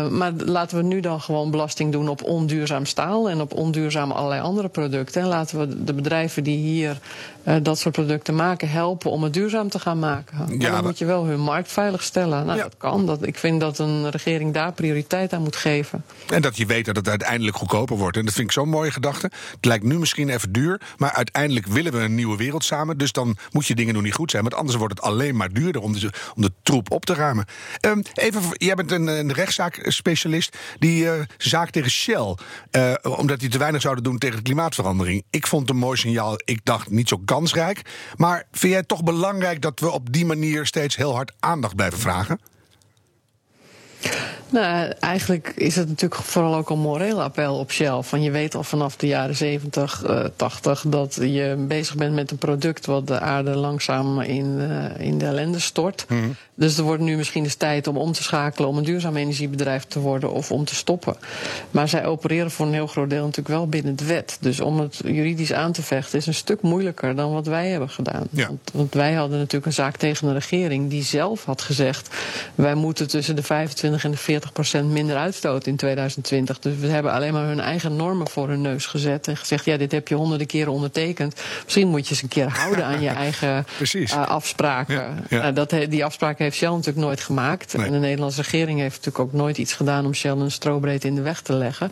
Maar 0.09 0.31
laten 0.31 0.77
we 0.77 0.83
nu 0.83 0.99
dan 0.99 1.21
gewoon 1.21 1.51
belasting 1.51 1.91
doen 1.91 2.07
op 2.09 2.23
onduurzaam 2.23 2.85
staal 2.85 3.29
en 3.29 3.41
op 3.41 3.53
onduurzame 3.53 4.13
allerlei 4.13 4.41
andere 4.41 4.67
producten. 4.67 5.21
En 5.21 5.27
laten 5.27 5.59
we 5.59 5.83
de 5.83 5.93
bedrijven 5.93 6.43
die 6.43 6.57
hier 6.57 6.97
dat 7.61 7.79
soort 7.79 7.95
producten 7.95 8.35
maken 8.35 8.69
helpen 8.69 9.11
om 9.11 9.23
het 9.23 9.33
duurzaam 9.33 9.69
te 9.69 9.79
gaan 9.79 9.99
maken. 9.99 10.37
Maar 10.37 10.55
Ja, 10.57 10.71
dan 10.71 10.83
moet 10.83 10.97
je 10.97 11.05
wel 11.05 11.25
hun 11.25 11.39
markt 11.39 11.71
veilig 11.71 12.03
stellen. 12.03 12.45
Nou, 12.45 12.57
Ja. 12.57 12.63
dat 12.63 12.75
kan. 12.77 13.05
Dat, 13.05 13.25
ik 13.25 13.37
vind 13.37 13.59
dat 13.59 13.79
een 13.79 14.09
regering 14.09 14.53
daar 14.53 14.71
prioriteit 14.71 15.33
aan 15.33 15.41
moet 15.41 15.55
geven. 15.55 16.03
En 16.29 16.41
dat 16.41 16.57
je 16.57 16.65
weet 16.65 16.85
dat 16.85 16.95
het 16.95 17.09
uiteindelijk 17.09 17.57
goedkoper 17.57 17.90
wordt. 17.97 18.17
En 18.17 18.25
dat 18.25 18.33
vind 18.33 18.47
ik 18.47 18.53
zo'n 18.53 18.69
mooie 18.69 18.91
gedachte. 18.91 19.31
Het 19.51 19.65
lijkt 19.65 19.83
nu 19.83 19.99
misschien 19.99 20.29
even 20.29 20.51
duur, 20.51 20.81
maar 20.97 21.11
uiteindelijk 21.11 21.67
willen 21.67 21.91
we 21.91 21.99
een 21.99 22.15
nieuwe 22.15 22.37
wereld 22.37 22.63
samen. 22.63 22.97
Dus 22.97 23.11
dan 23.11 23.37
moet 23.51 23.67
je 23.67 23.75
dingen 23.75 23.93
doen 23.93 24.03
die 24.03 24.11
goed 24.11 24.31
zijn. 24.31 24.43
Want 24.43 24.55
anders 24.55 24.77
wordt 24.77 24.93
het 24.93 25.03
alleen 25.03 25.35
maar 25.35 25.53
duurder 25.53 25.81
om 25.81 25.93
de, 25.93 26.09
om 26.35 26.41
de 26.41 26.51
troep 26.63 26.91
op 26.91 27.05
te 27.05 27.13
ruimen. 27.13 27.45
Um, 27.85 28.01
even, 28.13 28.41
jij 28.51 28.75
bent 28.75 28.91
een, 28.91 29.07
een 29.07 29.33
rechtszaakspecialist 29.33 30.57
die 30.79 31.03
uh, 31.03 31.13
zaak 31.37 31.69
tegen 31.69 31.91
Shell. 31.91 32.37
Uh, 32.71 32.93
omdat 33.17 33.39
die 33.39 33.49
te 33.49 33.57
weinig 33.57 33.81
zouden 33.81 34.03
doen 34.03 34.17
tegen 34.17 34.35
de 34.37 34.43
klimaatverandering. 34.43 35.23
Ik 35.29 35.47
vond 35.47 35.61
het 35.61 35.71
een 35.71 35.77
mooi 35.77 35.97
signaal. 35.97 36.39
Ik 36.45 36.59
dacht 36.63 36.89
niet 36.89 37.07
zo 37.07 37.17
kansrijk. 37.25 37.81
Maar 38.15 38.43
vind 38.51 38.71
jij 38.71 38.79
het 38.79 38.87
toch 38.87 39.03
belangrijk 39.03 39.61
dat 39.61 39.79
we 39.79 39.89
op 39.89 40.13
die 40.13 40.25
manier 40.25 40.65
steeds 40.65 40.95
heel 40.95 41.15
hard 41.15 41.33
aandacht 41.39 41.75
blijven 41.75 41.99
vragen? 41.99 42.39
Nou, 44.51 44.91
eigenlijk 44.99 45.53
is 45.55 45.75
het 45.75 45.87
natuurlijk 45.87 46.21
vooral 46.21 46.55
ook 46.55 46.69
een 46.69 46.79
moreel 46.79 47.21
appel 47.21 47.55
op 47.55 47.71
Shell. 47.71 48.01
Van 48.01 48.21
je 48.21 48.31
weet 48.31 48.55
al 48.55 48.63
vanaf 48.63 48.95
de 48.95 49.07
jaren 49.07 49.35
70, 49.35 50.03
uh, 50.05 50.25
80 50.35 50.83
dat 50.87 51.17
je 51.21 51.65
bezig 51.67 51.95
bent 51.95 52.13
met 52.13 52.31
een 52.31 52.37
product 52.37 52.85
wat 52.85 53.07
de 53.07 53.19
aarde 53.19 53.55
langzaam 53.55 54.21
in, 54.21 54.57
uh, 54.59 55.05
in 55.05 55.17
de 55.17 55.25
ellende 55.25 55.59
stort. 55.59 56.05
Mm. 56.09 56.35
Dus 56.55 56.77
er 56.77 56.83
wordt 56.83 57.01
nu 57.01 57.15
misschien 57.15 57.43
eens 57.43 57.55
tijd 57.55 57.87
om 57.87 57.97
om 57.97 58.11
te 58.11 58.23
schakelen 58.23 58.69
om 58.69 58.77
een 58.77 58.83
duurzaam 58.83 59.15
energiebedrijf 59.15 59.83
te 59.83 59.99
worden 59.99 60.31
of 60.31 60.51
om 60.51 60.65
te 60.65 60.75
stoppen. 60.75 61.15
Maar 61.71 61.89
zij 61.89 62.05
opereren 62.05 62.51
voor 62.51 62.65
een 62.65 62.73
heel 62.73 62.87
groot 62.87 63.09
deel 63.09 63.21
natuurlijk 63.21 63.55
wel 63.55 63.67
binnen 63.67 63.95
de 63.95 64.05
wet. 64.05 64.37
Dus 64.39 64.59
om 64.59 64.79
het 64.79 65.01
juridisch 65.03 65.53
aan 65.53 65.71
te 65.71 65.81
vechten 65.81 66.19
is 66.19 66.27
een 66.27 66.33
stuk 66.33 66.61
moeilijker 66.61 67.15
dan 67.15 67.33
wat 67.33 67.47
wij 67.47 67.69
hebben 67.69 67.89
gedaan. 67.89 68.27
Ja. 68.29 68.47
Want, 68.47 68.69
want, 68.73 68.93
wij 68.93 69.13
hadden 69.13 69.37
natuurlijk 69.37 69.65
een 69.65 69.73
zaak 69.73 69.97
tegen 69.97 70.27
de 70.27 70.33
regering 70.33 70.89
die 70.89 71.03
zelf 71.03 71.45
had 71.45 71.61
gezegd: 71.61 72.15
wij 72.55 72.75
moeten 72.75 73.07
tussen 73.07 73.35
de 73.35 73.43
25 73.43 73.90
en 73.99 74.11
de 74.11 74.17
40 74.17 74.53
procent 74.53 74.91
minder 74.91 75.17
uitstoten 75.17 75.71
in 75.71 75.77
2020. 75.77 76.59
Dus 76.59 76.77
we 76.77 76.87
hebben 76.87 77.11
alleen 77.11 77.33
maar 77.33 77.45
hun 77.45 77.59
eigen 77.59 77.95
normen 77.95 78.29
voor 78.29 78.47
hun 78.47 78.61
neus 78.61 78.85
gezet 78.85 79.27
en 79.27 79.37
gezegd: 79.37 79.65
ja, 79.65 79.77
dit 79.77 79.91
heb 79.91 80.07
je 80.07 80.15
honderden 80.15 80.47
keren 80.47 80.73
ondertekend. 80.73 81.41
Misschien 81.63 81.87
moet 81.87 82.03
je 82.03 82.09
eens 82.09 82.21
een 82.21 82.27
keer 82.27 82.49
houden 82.49 82.85
aan 82.85 83.01
je 83.01 83.09
eigen 83.27 83.65
uh, 83.81 84.27
afspraken. 84.27 84.95
Ja, 84.95 85.13
ja. 85.29 85.49
Uh, 85.49 85.55
dat, 85.55 85.69
die 85.89 86.05
afspraken 86.05 86.43
heeft 86.43 86.57
Shell 86.57 86.69
natuurlijk 86.69 87.05
nooit 87.05 87.21
gemaakt. 87.21 87.77
Nee. 87.77 87.85
En 87.85 87.91
de 87.91 87.99
Nederlandse 87.99 88.41
regering 88.41 88.79
heeft 88.79 88.95
natuurlijk 88.95 89.23
ook 89.23 89.33
nooit 89.33 89.57
iets 89.57 89.73
gedaan 89.73 90.05
om 90.05 90.13
Shell 90.13 90.31
een 90.31 90.51
strobreed 90.51 91.03
in 91.03 91.15
de 91.15 91.21
weg 91.21 91.41
te 91.41 91.53
leggen. 91.53 91.91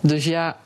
Dus 0.00 0.24
ja. 0.24 0.56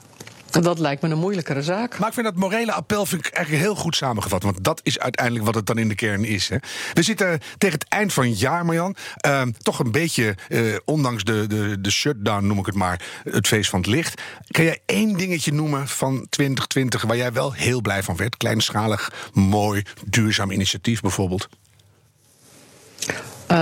Dat 0.62 0.78
lijkt 0.78 1.02
me 1.02 1.08
een 1.08 1.18
moeilijkere 1.18 1.62
zaak. 1.62 1.98
Maar 1.98 2.08
ik 2.08 2.14
vind 2.14 2.26
dat 2.26 2.36
morele 2.36 2.72
appel 2.72 3.06
vind 3.06 3.26
ik 3.26 3.32
eigenlijk 3.32 3.64
heel 3.64 3.74
goed 3.74 3.96
samengevat. 3.96 4.42
Want 4.42 4.64
dat 4.64 4.80
is 4.82 4.98
uiteindelijk 4.98 5.44
wat 5.44 5.54
het 5.54 5.66
dan 5.66 5.78
in 5.78 5.88
de 5.88 5.94
kern 5.94 6.24
is. 6.24 6.48
Hè. 6.48 6.56
We 6.92 7.02
zitten 7.02 7.40
tegen 7.58 7.78
het 7.78 7.88
eind 7.88 8.12
van 8.12 8.26
het 8.26 8.40
jaar, 8.40 8.64
Marjan. 8.64 8.96
Uh, 9.26 9.42
toch 9.58 9.78
een 9.78 9.92
beetje, 9.92 10.36
uh, 10.48 10.76
ondanks 10.84 11.24
de, 11.24 11.46
de, 11.46 11.80
de 11.80 11.90
shutdown 11.90 12.46
noem 12.46 12.58
ik 12.58 12.66
het 12.66 12.74
maar, 12.74 13.02
het 13.24 13.46
feest 13.46 13.70
van 13.70 13.78
het 13.78 13.88
licht. 13.88 14.22
Kan 14.46 14.64
jij 14.64 14.78
één 14.86 15.16
dingetje 15.16 15.52
noemen 15.52 15.88
van 15.88 16.26
2020 16.28 17.02
waar 17.02 17.16
jij 17.16 17.32
wel 17.32 17.52
heel 17.52 17.80
blij 17.80 18.02
van 18.02 18.16
werd? 18.16 18.36
Kleinschalig, 18.36 19.30
mooi, 19.32 19.82
duurzaam 20.04 20.50
initiatief 20.50 21.00
bijvoorbeeld? 21.00 21.48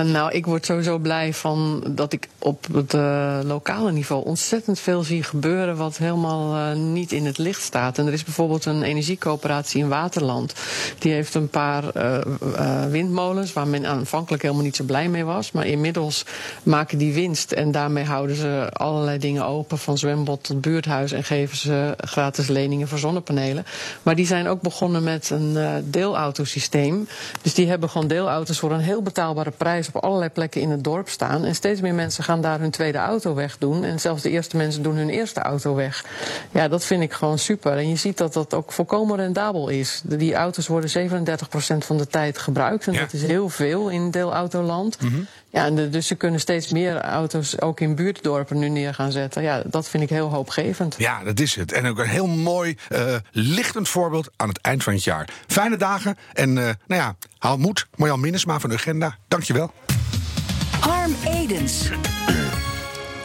Uh, 0.02 0.12
nou, 0.12 0.32
ik 0.32 0.46
word 0.46 0.66
sowieso 0.66 0.98
blij 0.98 1.34
van 1.34 1.84
dat 1.88 2.12
ik 2.12 2.28
op 2.38 2.66
het 2.72 2.94
uh, 2.94 3.38
lokale 3.42 3.92
niveau 3.92 4.24
ontzettend 4.24 4.78
veel 4.78 5.02
zie 5.02 5.22
gebeuren 5.22 5.76
wat 5.76 5.96
helemaal 5.96 6.56
uh, 6.56 6.76
niet 6.76 7.12
in 7.12 7.26
het 7.26 7.38
licht 7.38 7.62
staat. 7.62 7.98
En 7.98 8.06
er 8.06 8.12
is 8.12 8.24
bijvoorbeeld 8.24 8.64
een 8.64 8.82
energiecoöperatie 8.82 9.80
in 9.80 9.88
Waterland. 9.88 10.54
Die 10.98 11.12
heeft 11.12 11.34
een 11.34 11.48
paar 11.48 11.84
windmolens 12.90 13.52
waar 13.52 13.66
men 13.66 13.86
aanvankelijk 13.86 14.42
helemaal 14.42 14.64
niet 14.64 14.76
zo 14.76 14.84
blij 14.84 15.08
mee 15.08 15.24
was. 15.24 15.52
Maar 15.52 15.66
inmiddels 15.66 16.24
maken 16.62 16.98
die 16.98 17.12
winst 17.12 17.52
en 17.52 17.72
daarmee 17.72 18.04
houden 18.04 18.36
ze 18.36 18.68
allerlei 18.72 19.18
dingen 19.18 19.46
open. 19.46 19.78
Van 19.78 19.98
zwembad 19.98 20.44
tot 20.44 20.60
buurthuis 20.60 21.12
en 21.12 21.24
geven 21.24 21.56
ze 21.56 21.94
gratis 21.96 22.46
leningen 22.46 22.88
voor 22.88 22.98
zonnepanelen. 22.98 23.64
Maar 24.02 24.16
die 24.16 24.26
zijn 24.26 24.46
ook 24.48 24.60
begonnen 24.60 25.02
met 25.02 25.30
een 25.30 25.84
deelautosysteem. 25.84 27.08
Dus 27.42 27.54
die 27.54 27.68
hebben 27.68 27.90
gewoon 27.90 28.08
deelauto's 28.08 28.58
voor 28.58 28.72
een 28.72 28.80
heel 28.80 29.02
betaalbare 29.02 29.50
prijs 29.50 29.90
op 29.92 30.02
allerlei 30.04 30.30
plekken 30.30 30.60
in 30.60 30.70
het 30.70 30.84
dorp 30.84 31.08
staan. 31.08 31.44
En 31.44 31.54
steeds 31.54 31.80
meer 31.80 31.94
mensen 31.94 32.24
gaan 32.24 32.40
daar 32.40 32.60
hun 32.60 32.70
tweede 32.70 32.98
auto 32.98 33.34
weg 33.34 33.58
doen. 33.58 33.84
En 33.84 34.00
zelfs 34.00 34.22
de 34.22 34.30
eerste 34.30 34.56
mensen 34.56 34.82
doen 34.82 34.96
hun 34.96 35.08
eerste 35.10 35.40
auto 35.40 35.74
weg. 35.74 36.04
Ja, 36.50 36.68
dat 36.68 36.84
vind 36.84 37.02
ik 37.02 37.12
gewoon 37.12 37.38
super. 37.38 37.72
En 37.76 37.88
je 37.88 37.96
ziet 37.96 38.18
dat 38.18 38.32
dat 38.32 38.54
ook 38.54 38.72
volkomen 38.72 39.16
rendabel 39.16 39.68
is. 39.68 40.00
Die 40.04 40.34
auto's 40.34 40.66
worden 40.66 40.90
37% 40.90 41.84
van 41.84 41.98
de 41.98 42.06
tijd 42.06 42.38
gebruikt. 42.38 42.86
En 42.86 42.92
Ja. 42.92 43.00
dat 43.00 43.12
is 43.12 43.22
heel 43.22 43.48
veel 43.48 43.88
in 43.88 44.10
deelautoland. 44.10 45.00
Mhm. 45.02 45.20
Ja, 45.50 45.64
en 45.66 45.74
de- 45.74 45.88
dus 45.90 46.06
ze 46.06 46.14
kunnen 46.14 46.40
steeds 46.40 46.68
meer 46.70 47.00
auto's 47.00 47.60
ook 47.60 47.80
in 47.80 47.94
buurtdorpen 47.94 48.58
nu 48.58 48.68
neer 48.68 48.94
gaan 48.94 49.12
zetten. 49.12 49.42
Ja, 49.42 49.62
dat 49.66 49.88
vind 49.88 50.02
ik 50.02 50.08
heel 50.08 50.28
hoopgevend. 50.28 50.94
Ja, 50.98 51.24
dat 51.24 51.40
is 51.40 51.54
het. 51.54 51.72
En 51.72 51.86
ook 51.86 51.98
een 51.98 52.08
heel 52.08 52.26
mooi, 52.26 52.76
eh, 52.88 53.14
lichtend 53.30 53.88
voorbeeld 53.88 54.30
aan 54.36 54.48
het 54.48 54.60
eind 54.60 54.82
van 54.82 54.92
het 54.92 55.04
jaar. 55.04 55.28
Fijne 55.46 55.76
dagen 55.76 56.16
en 56.32 56.48
eh, 56.58 56.64
nou 56.86 57.00
ja, 57.02 57.14
haal 57.42 57.58
moed. 57.58 57.86
Marjan 57.96 58.20
Minnesma 58.20 58.60
van 58.60 58.72
Agenda, 58.72 59.16
dankjewel. 59.28 59.72
Harm 60.80 61.14
Edens. 61.24 61.90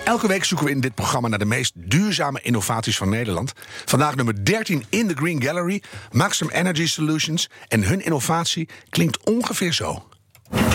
Elke 0.03 0.27
week 0.27 0.43
zoeken 0.43 0.65
we 0.65 0.71
in 0.71 0.79
dit 0.79 0.95
programma 0.95 1.27
naar 1.27 1.39
de 1.39 1.45
meest 1.45 1.71
duurzame 1.75 2.41
innovaties 2.41 2.97
van 2.97 3.09
Nederland. 3.09 3.53
Vandaag 3.85 4.15
nummer 4.15 4.45
13 4.45 4.85
in 4.89 5.07
de 5.07 5.13
Green 5.13 5.41
Gallery, 5.43 5.83
Maxim 6.11 6.49
Energy 6.49 6.87
Solutions. 6.87 7.49
En 7.67 7.83
hun 7.83 8.05
innovatie 8.05 8.69
klinkt 8.89 9.23
ongeveer 9.23 9.73
zo. 9.73 10.07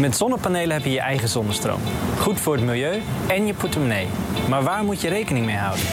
Met 0.00 0.16
zonnepanelen 0.16 0.76
heb 0.76 0.84
je 0.84 0.90
je 0.90 1.00
eigen 1.00 1.28
zonnestroom. 1.28 1.80
Goed 2.18 2.40
voor 2.40 2.54
het 2.54 2.64
milieu 2.64 3.02
en 3.28 3.46
je 3.46 3.54
portemonnee. 3.54 4.06
Maar 4.48 4.62
waar 4.62 4.84
moet 4.84 5.00
je 5.00 5.08
rekening 5.08 5.46
mee 5.46 5.56
houden? 5.56 5.84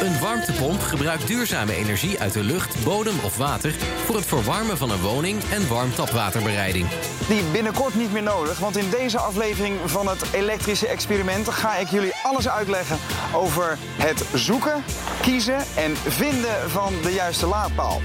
Een 0.00 0.20
warmtepomp 0.20 0.80
gebruikt 0.80 1.26
duurzame 1.26 1.74
energie 1.74 2.20
uit 2.20 2.32
de 2.32 2.42
lucht, 2.42 2.84
bodem 2.84 3.14
of 3.24 3.36
water 3.36 3.72
voor 4.04 4.14
het 4.14 4.26
verwarmen 4.26 4.76
van 4.78 4.90
een 4.90 5.00
woning 5.00 5.42
en 5.52 5.68
warmtapwaterbereiding. 5.68 6.86
Die 7.28 7.42
binnenkort 7.52 7.94
niet 7.94 8.12
meer 8.12 8.22
nodig, 8.22 8.58
want 8.58 8.76
in 8.76 8.90
deze 8.90 9.18
aflevering 9.18 9.76
van 9.84 10.08
het 10.08 10.32
elektrische 10.32 10.86
experiment 10.86 11.48
ga 11.48 11.76
ik 11.76 11.88
jullie 11.88 12.14
alles 12.22 12.48
uitleggen 12.48 12.98
over 13.34 13.78
het 13.96 14.24
zoeken, 14.34 14.84
kiezen 15.20 15.58
en 15.76 15.96
vinden 15.96 16.70
van 16.70 16.92
de 17.02 17.12
juiste 17.12 17.46
laadpaal. 17.46 18.00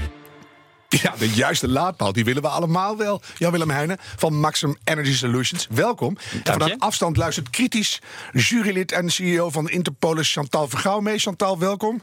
Ja, 1.00 1.14
de 1.18 1.30
juiste 1.30 1.68
laadpaal, 1.68 2.12
die 2.12 2.24
willen 2.24 2.42
we 2.42 2.48
allemaal 2.48 2.96
wel. 2.96 3.20
Jan-Willem 3.38 3.70
Heijnen 3.70 3.96
van 4.16 4.40
Maxim 4.40 4.76
Energy 4.84 5.14
Solutions, 5.14 5.66
welkom. 5.70 6.16
En 6.44 6.52
vanuit 6.52 6.74
afstand 6.78 7.16
luistert 7.16 7.50
kritisch 7.50 8.00
jurylid 8.32 8.92
en 8.92 9.10
CEO 9.10 9.50
van 9.50 9.70
Interpolis 9.70 10.32
Chantal 10.32 10.68
Vergouw 10.68 11.00
mee. 11.00 11.18
Chantal, 11.18 11.58
welkom. 11.58 12.02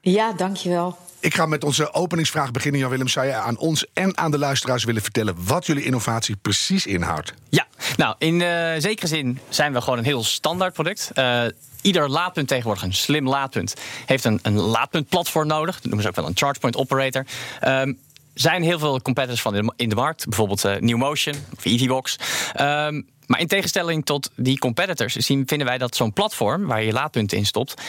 Ja, 0.00 0.32
dankjewel. 0.32 0.98
Ik 1.20 1.34
ga 1.34 1.46
met 1.46 1.64
onze 1.64 1.92
openingsvraag 1.92 2.50
beginnen, 2.50 2.80
Jan-Willem. 2.80 3.08
Zou 3.08 3.26
je 3.26 3.34
aan 3.34 3.58
ons 3.58 3.86
en 3.92 4.18
aan 4.18 4.30
de 4.30 4.38
luisteraars 4.38 4.84
willen 4.84 5.02
vertellen 5.02 5.34
wat 5.44 5.66
jullie 5.66 5.84
innovatie 5.84 6.36
precies 6.36 6.86
inhoudt? 6.86 7.34
Ja, 7.48 7.66
nou 7.96 8.14
in 8.18 8.40
uh, 8.40 8.72
zekere 8.78 9.06
zin 9.06 9.38
zijn 9.48 9.72
we 9.72 9.80
gewoon 9.80 9.98
een 9.98 10.04
heel 10.04 10.24
standaard 10.24 10.72
product. 10.72 11.10
Uh, 11.14 11.44
ieder 11.82 12.10
laadpunt 12.10 12.48
tegenwoordig, 12.48 12.82
een 12.82 12.94
slim 12.94 13.28
laadpunt, 13.28 13.74
heeft 14.06 14.24
een, 14.24 14.38
een 14.42 14.60
laadpuntplatform 14.60 15.46
nodig. 15.46 15.74
Dat 15.74 15.84
noemen 15.84 16.02
ze 16.02 16.08
ook 16.08 16.16
wel 16.16 16.26
een 16.26 16.36
charge 16.36 16.60
point 16.60 16.76
operator. 16.76 17.26
Um, 17.66 17.98
zijn 18.40 18.62
heel 18.62 18.78
veel 18.78 19.02
competitors 19.02 19.42
van 19.42 19.72
in 19.76 19.88
de, 19.88 19.94
markt, 19.94 20.24
bijvoorbeeld 20.24 20.64
uh, 20.64 20.76
New 20.76 20.96
Motion 20.96 21.34
of 21.56 21.64
EVBox. 21.64 22.16
Um, 22.60 23.06
maar 23.26 23.40
in 23.40 23.46
tegenstelling 23.46 24.04
tot 24.04 24.30
die 24.36 24.58
competitors 24.58 25.14
zien, 25.14 25.42
vinden 25.46 25.66
wij 25.66 25.78
dat 25.78 25.96
zo'n 25.96 26.12
platform 26.12 26.66
waar 26.66 26.82
je 26.82 26.92
laadpunten 26.92 27.38
in 27.38 27.46
stopt, 27.46 27.82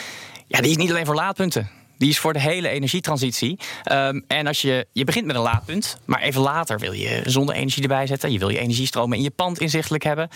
ja, 0.46 0.60
die 0.60 0.70
is 0.70 0.76
niet 0.76 0.90
alleen 0.90 1.06
voor 1.06 1.14
laadpunten. 1.14 1.70
Die 1.98 2.08
is 2.08 2.18
voor 2.18 2.32
de 2.32 2.40
hele 2.40 2.68
energietransitie. 2.68 3.58
Um, 3.92 4.24
en 4.26 4.46
als 4.46 4.62
je, 4.62 4.86
je 4.92 5.04
begint 5.04 5.26
met 5.26 5.36
een 5.36 5.42
laadpunt, 5.42 5.98
maar 6.04 6.20
even 6.20 6.40
later 6.40 6.78
wil 6.78 6.92
je 6.92 7.22
zonne-energie 7.24 7.82
erbij 7.82 8.06
zetten. 8.06 8.32
Je 8.32 8.38
wil 8.38 8.48
je 8.48 8.58
energiestromen 8.58 9.16
in 9.16 9.22
je 9.22 9.30
pand 9.30 9.60
inzichtelijk 9.60 10.04
hebben. 10.04 10.28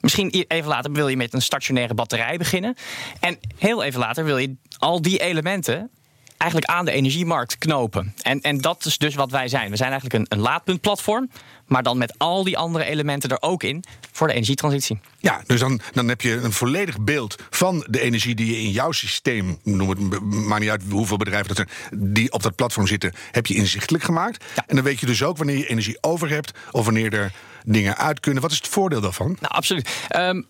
Misschien 0.00 0.30
even 0.48 0.68
later 0.68 0.92
wil 0.92 1.08
je 1.08 1.16
met 1.16 1.34
een 1.34 1.42
stationaire 1.42 1.94
batterij 1.94 2.36
beginnen. 2.36 2.76
En 3.20 3.38
heel 3.58 3.82
even 3.82 4.00
later 4.00 4.24
wil 4.24 4.38
je 4.38 4.56
al 4.78 5.02
die 5.02 5.18
elementen 5.18 5.90
eigenlijk 6.36 6.70
aan 6.70 6.84
de 6.84 6.90
energiemarkt 6.90 7.58
knopen. 7.58 8.14
En, 8.22 8.40
en 8.40 8.58
dat 8.58 8.84
is 8.84 8.98
dus 8.98 9.14
wat 9.14 9.30
wij 9.30 9.48
zijn. 9.48 9.70
We 9.70 9.76
zijn 9.76 9.90
eigenlijk 9.90 10.20
een, 10.20 10.38
een 10.38 10.44
laadpuntplatform, 10.44 11.30
maar 11.66 11.82
dan 11.82 11.98
met 11.98 12.18
al 12.18 12.44
die 12.44 12.58
andere 12.58 12.84
elementen 12.84 13.30
er 13.30 13.42
ook 13.42 13.62
in 13.62 13.84
voor 14.12 14.26
de 14.26 14.32
energietransitie. 14.32 15.00
Ja, 15.18 15.42
dus 15.46 15.60
dan, 15.60 15.80
dan 15.92 16.08
heb 16.08 16.20
je 16.20 16.32
een 16.32 16.52
volledig 16.52 17.00
beeld 17.00 17.42
van 17.50 17.86
de 17.88 18.00
energie 18.00 18.34
die 18.34 18.46
je 18.46 18.62
in 18.62 18.70
jouw 18.70 18.92
systeem, 18.92 19.58
noem 19.62 19.88
het 19.88 20.20
maar 20.20 20.60
niet 20.60 20.70
uit 20.70 20.82
hoeveel 20.90 21.16
bedrijven 21.16 21.54
dat 21.54 21.56
zijn, 21.56 22.12
die 22.12 22.32
op 22.32 22.42
dat 22.42 22.54
platform 22.54 22.86
zitten, 22.86 23.12
heb 23.30 23.46
je 23.46 23.54
inzichtelijk 23.54 24.04
gemaakt. 24.04 24.44
Ja. 24.54 24.64
En 24.66 24.74
dan 24.74 24.84
weet 24.84 25.00
je 25.00 25.06
dus 25.06 25.22
ook 25.22 25.36
wanneer 25.36 25.56
je 25.56 25.66
energie 25.66 25.98
over 26.00 26.28
hebt 26.28 26.58
of 26.70 26.84
wanneer 26.84 27.12
er 27.12 27.32
dingen 27.64 27.96
uit 27.96 28.20
kunnen. 28.20 28.42
Wat 28.42 28.50
is 28.50 28.56
het 28.56 28.68
voordeel 28.68 29.00
daarvan? 29.00 29.36
Nou, 29.40 29.54
absoluut. 29.54 29.88
Um, 30.16 30.46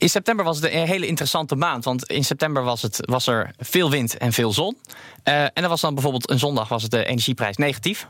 in 0.00 0.10
september 0.10 0.44
was 0.44 0.56
het 0.56 0.72
een 0.72 0.86
hele 0.86 1.06
interessante 1.06 1.56
maand. 1.56 1.84
Want 1.84 2.04
in 2.04 2.24
september 2.24 2.62
was, 2.62 2.82
het, 2.82 2.98
was 3.00 3.26
er 3.26 3.50
veel 3.58 3.90
wind 3.90 4.16
en 4.16 4.32
veel 4.32 4.52
zon. 4.52 4.76
Uh, 5.24 5.42
en 5.42 5.52
er 5.54 5.68
was 5.68 5.80
dan 5.80 5.94
bijvoorbeeld 5.94 6.30
een 6.30 6.38
zondag 6.38 6.68
was 6.68 6.82
het 6.82 6.90
de 6.90 7.04
energieprijs 7.04 7.56
negatief. 7.56 8.08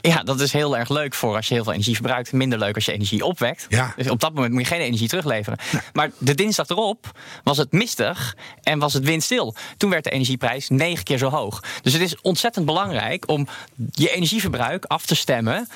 Ja, 0.00 0.22
dat 0.22 0.40
is 0.40 0.52
heel 0.52 0.76
erg 0.76 0.88
leuk 0.88 1.14
voor 1.14 1.36
als 1.36 1.48
je 1.48 1.54
heel 1.54 1.62
veel 1.62 1.72
energie 1.72 1.94
verbruikt. 1.94 2.32
Minder 2.32 2.58
leuk 2.58 2.74
als 2.74 2.84
je 2.84 2.92
energie 2.92 3.24
opwekt. 3.24 3.66
Ja. 3.68 3.92
Dus 3.96 4.10
op 4.10 4.20
dat 4.20 4.34
moment 4.34 4.52
moet 4.52 4.62
je 4.62 4.68
geen 4.68 4.80
energie 4.80 5.08
terugleveren. 5.08 5.58
Maar 5.92 6.10
de 6.18 6.34
dinsdag 6.34 6.68
erop 6.68 7.18
was 7.42 7.56
het 7.56 7.72
mistig 7.72 8.36
en 8.62 8.78
was 8.78 8.92
het 8.92 9.04
windstil. 9.04 9.54
Toen 9.76 9.90
werd 9.90 10.04
de 10.04 10.10
energieprijs 10.10 10.68
negen 10.68 11.04
keer 11.04 11.18
zo 11.18 11.28
hoog. 11.28 11.62
Dus 11.82 11.92
het 11.92 12.02
is 12.02 12.20
ontzettend 12.20 12.66
belangrijk 12.66 13.28
om 13.28 13.48
je 13.90 14.10
energieverbruik 14.10 14.84
af 14.84 15.06
te 15.06 15.14
stemmen 15.14 15.68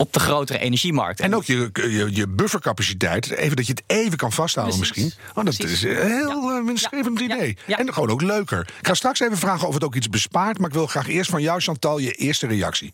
op 0.00 0.12
de 0.12 0.20
grotere 0.20 0.58
energiemarkt. 0.58 1.20
En 1.20 1.34
ook 1.34 1.44
je, 1.44 1.70
je, 1.72 2.08
je 2.10 2.28
buffercapaciteit, 2.28 3.30
even 3.30 3.56
dat 3.56 3.66
je 3.66 3.72
het 3.72 3.82
even 3.86 4.16
kan 4.16 4.32
vasthouden 4.32 4.76
Precies. 4.78 4.96
misschien. 5.04 5.22
Oh, 5.34 5.44
dat 5.44 5.56
Precies. 5.56 5.84
is 5.84 5.96
een 5.96 6.06
heel 6.06 6.50
eh, 6.50 6.64
winstgevend 6.64 7.18
Ja, 7.18 7.26
ja, 7.26 7.34
idee. 7.36 7.56
ja. 7.66 7.78
En 7.78 7.92
gewoon 7.94 8.10
ook 8.10 8.22
leuker. 8.22 8.60
Ik 8.80 8.86
ga 8.86 8.94
straks 8.94 9.20
even 9.20 9.38
vragen 9.38 9.68
of 9.68 9.74
het 9.74 9.84
ook 9.84 9.94
iets 9.94 10.08
bespaart. 10.08 10.58
Maar 10.58 10.68
ik 10.68 10.74
wil 10.74 10.86
graag 10.86 11.08
eerst 11.08 11.30
van 11.30 11.42
jou, 11.42 11.60
Chantal, 11.60 11.98
je 11.98 12.12
eerste 12.12 12.46
reactie. 12.46 12.92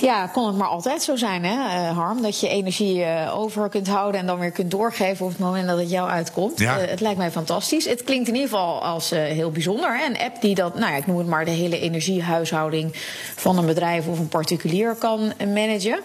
Ja, 0.00 0.26
kon 0.26 0.46
het 0.46 0.56
maar 0.56 0.68
altijd 0.68 1.02
zo 1.02 1.16
zijn, 1.16 1.44
hè, 1.44 1.54
eh, 1.88 1.96
Harm? 1.96 2.22
Dat 2.22 2.40
je 2.40 2.48
energie 2.48 3.02
eh, 3.04 3.38
over 3.38 3.68
kunt 3.68 3.86
houden 3.88 4.20
en 4.20 4.26
dan 4.26 4.38
weer 4.38 4.50
kunt 4.50 4.70
doorgeven 4.70 5.24
op 5.24 5.30
het 5.30 5.40
moment 5.40 5.66
dat 5.66 5.78
het 5.78 5.90
jou 5.90 6.08
uitkomt. 6.08 6.58
Ja. 6.58 6.78
Eh, 6.78 6.90
het 6.90 7.00
lijkt 7.00 7.18
mij 7.18 7.30
fantastisch. 7.30 7.84
Het 7.84 8.04
klinkt 8.04 8.28
in 8.28 8.34
ieder 8.34 8.48
geval 8.48 8.82
als 8.82 9.10
heel 9.10 9.50
bijzonder. 9.50 9.98
Hè? 9.98 10.06
Een 10.06 10.18
app 10.18 10.40
die 10.40 10.54
dat, 10.54 10.74
nou 10.78 10.90
ja, 10.92 10.96
ik 10.96 11.06
noem 11.06 11.18
het 11.18 11.26
maar 11.26 11.44
de 11.44 11.50
hele 11.50 11.80
energiehuishouding 11.80 12.90
van 13.36 13.58
een 13.58 13.66
bedrijf 13.66 14.06
of 14.06 14.18
een 14.18 14.28
particulier 14.28 14.94
kan 14.94 15.32
managen. 15.54 15.98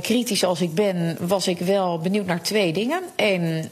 Kritisch 0.00 0.44
als 0.44 0.60
ik 0.60 0.74
ben, 0.74 1.16
was 1.20 1.48
ik 1.48 1.58
wel 1.58 1.98
benieuwd 1.98 2.26
naar 2.26 2.42
twee 2.42 2.72
dingen. 2.72 3.02
Eén, 3.16 3.64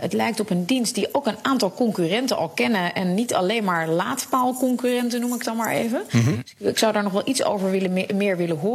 het 0.00 0.12
lijkt 0.12 0.40
op 0.40 0.50
een 0.50 0.64
dienst 0.64 0.94
die 0.94 1.14
ook 1.14 1.26
een 1.26 1.36
aantal 1.42 1.72
concurrenten 1.72 2.36
al 2.36 2.48
kennen. 2.48 2.94
En 2.94 3.14
niet 3.14 3.34
alleen 3.34 3.64
maar 3.64 3.88
laadpaalconcurrenten, 3.88 5.20
noem 5.20 5.34
ik 5.34 5.44
dan 5.44 5.56
maar 5.56 5.72
even. 5.72 6.02
Dus 6.58 6.68
ik 6.68 6.78
zou 6.78 6.92
daar 6.92 7.02
nog 7.02 7.12
wel 7.12 7.22
iets 7.28 7.44
over 7.44 7.70
willen, 7.70 7.92
me- 7.92 8.06
meer 8.14 8.36
willen 8.36 8.56
horen. 8.56 8.66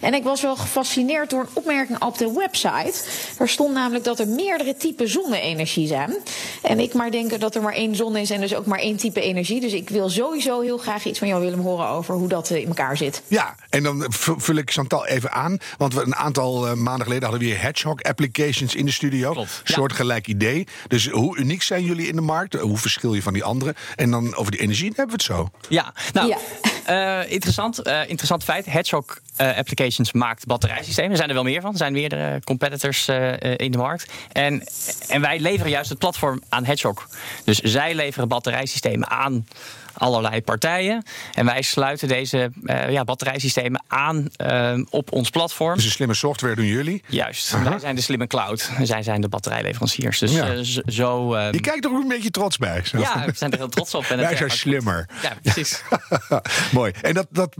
En 0.00 0.14
ik 0.14 0.22
was 0.22 0.42
wel 0.42 0.56
gefascineerd 0.56 1.30
door 1.30 1.40
een 1.40 1.48
opmerking 1.52 2.02
op 2.02 2.18
de 2.18 2.32
website. 2.32 2.94
Er 3.38 3.48
stond 3.48 3.74
namelijk 3.74 4.04
dat 4.04 4.18
er 4.18 4.28
meerdere 4.28 4.76
typen 4.76 5.08
zonne-energie 5.08 5.86
zijn. 5.86 6.16
En 6.62 6.80
ik 6.80 6.94
maar 6.94 7.10
denk 7.10 7.40
dat 7.40 7.54
er 7.54 7.62
maar 7.62 7.72
één 7.72 7.96
zon 7.96 8.16
is 8.16 8.30
en 8.30 8.40
dus 8.40 8.54
ook 8.54 8.66
maar 8.66 8.78
één 8.78 8.96
type 8.96 9.20
energie. 9.20 9.60
Dus 9.60 9.72
ik 9.72 9.88
wil 9.88 10.08
sowieso 10.08 10.60
heel 10.60 10.78
graag 10.78 11.04
iets 11.04 11.18
van 11.18 11.28
jou 11.28 11.42
willen 11.42 11.58
horen 11.58 11.88
over 11.88 12.14
hoe 12.14 12.28
dat 12.28 12.50
eh, 12.50 12.60
in 12.60 12.66
elkaar 12.68 12.96
zit. 12.96 13.22
Ja, 13.26 13.54
en 13.70 13.82
dan 13.82 14.04
vul 14.08 14.56
ik 14.56 14.70
Chantal 14.70 15.06
even 15.06 15.32
aan. 15.32 15.58
Want 15.78 15.94
we 15.94 16.02
een 16.02 16.16
aantal 16.16 16.66
eh, 16.66 16.74
maanden 16.74 17.02
geleden 17.02 17.28
hadden 17.28 17.40
we 17.40 17.46
hier 17.46 17.62
Hedgehog 17.62 18.02
applications 18.02 18.74
in 18.74 18.84
de 18.84 18.92
studio. 18.92 19.32
Klopt, 19.32 19.60
ja. 19.64 19.74
Soortgelijk 19.74 20.26
idee. 20.26 20.66
Dus 20.88 21.08
hoe 21.08 21.36
uniek 21.36 21.62
zijn 21.62 21.84
jullie 21.84 22.06
in 22.06 22.16
de 22.16 22.22
markt? 22.22 22.54
Hoe 22.54 22.78
verschil 22.78 23.14
je 23.14 23.22
van 23.22 23.32
die 23.32 23.44
anderen? 23.44 23.74
En 23.96 24.10
dan 24.10 24.34
over 24.34 24.52
die 24.52 24.60
energie 24.60 24.92
hebben 24.96 25.06
we 25.06 25.12
het 25.12 25.22
zo. 25.22 25.48
Ja, 25.68 25.94
nou, 26.12 26.28
Ja. 26.28 26.38
Eh, 26.84 27.30
interessant, 27.30 27.82
eh, 27.82 28.00
interessant 28.06 28.44
feit. 28.44 28.66
Hedgehog 28.66 29.18
eh, 29.36 29.56
Applications 29.56 30.12
maakt 30.12 30.46
batterijsystemen. 30.46 31.10
Er 31.10 31.16
zijn 31.16 31.28
er 31.28 31.34
wel 31.34 31.44
meer 31.44 31.60
van. 31.60 31.70
Er 31.70 31.76
zijn 31.76 31.92
meerdere 31.92 32.40
competitors 32.44 33.08
in 33.56 33.70
de 33.70 33.78
markt. 33.78 34.12
En, 34.32 34.62
en 35.08 35.20
wij 35.20 35.40
leveren 35.40 35.70
juist 35.70 35.90
het 35.90 35.98
platform 35.98 36.42
aan 36.48 36.64
Hedgehog. 36.64 37.08
Dus 37.44 37.58
zij 37.58 37.94
leveren 37.94 38.28
batterijsystemen 38.28 39.10
aan 39.10 39.46
allerlei 39.94 40.42
partijen. 40.42 41.02
En 41.34 41.44
wij 41.44 41.62
sluiten 41.62 42.08
deze 42.08 42.50
eh, 42.64 42.90
ja, 42.90 43.04
batterijsystemen 43.04 43.84
aan 43.86 44.28
eh, 44.36 44.78
op 44.90 45.12
ons 45.12 45.30
platform. 45.30 45.74
Dus 45.74 45.84
een 45.84 45.90
slimme 45.90 46.14
software 46.14 46.54
doen 46.54 46.64
jullie. 46.66 47.02
Juist. 47.08 47.62
Wij 47.62 47.78
zijn 47.78 47.94
de 47.94 48.02
slimme 48.02 48.26
cloud. 48.26 48.70
Zij 48.82 49.02
zijn 49.02 49.20
de 49.20 49.28
batterijleveranciers. 49.28 50.18
Dus 50.18 50.32
Ja. 50.32 50.52
eh, 50.54 50.58
zo... 50.86 51.34
eh, 51.34 51.52
Je 51.52 51.60
kijkt 51.60 51.84
er 51.84 51.90
ook 51.90 52.02
een 52.02 52.08
beetje 52.08 52.30
trots 52.30 52.56
bij. 52.58 52.80
Zo. 52.84 52.98
ja, 52.98 53.24
we 53.26 53.32
zijn 53.34 53.50
er 53.52 53.58
heel 53.58 53.68
trots 53.68 53.94
op. 53.94 54.04
En 54.04 54.16
Wij 54.24 54.36
zijn 54.36 54.50
slimmer. 54.50 55.08
goed. 55.12 55.22
Ja, 55.22 55.32
precies. 55.42 55.82
Mooi. 56.72 56.92
En 57.02 57.14
dat, 57.14 57.26
dat 57.30 57.54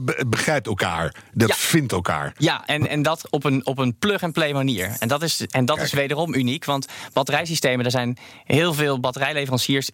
be- 0.00 0.24
begrijpt 0.28 0.66
elkaar. 0.66 1.14
Dat 1.32 1.48
Ja. 1.48 1.54
vindt 1.54 1.92
elkaar. 1.92 2.32
Ja, 2.38 2.66
en, 2.66 2.88
en 2.88 3.02
dat 3.02 3.26
op 3.30 3.44
een, 3.44 3.66
op 3.66 3.78
een 3.78 3.94
plug-and-play 3.98 4.52
manier. 4.52 4.96
En 4.98 5.08
dat, 5.08 5.22
is, 5.22 5.46
en 5.50 5.64
dat 5.64 5.80
is 5.80 5.92
wederom 5.92 6.34
uniek, 6.34 6.64
want 6.64 6.86
batterijsystemen, 7.12 7.84
er 7.84 7.90
zijn 7.90 8.16
heel 8.44 8.74
veel 8.74 9.00
batterijleveranciers 9.00 9.90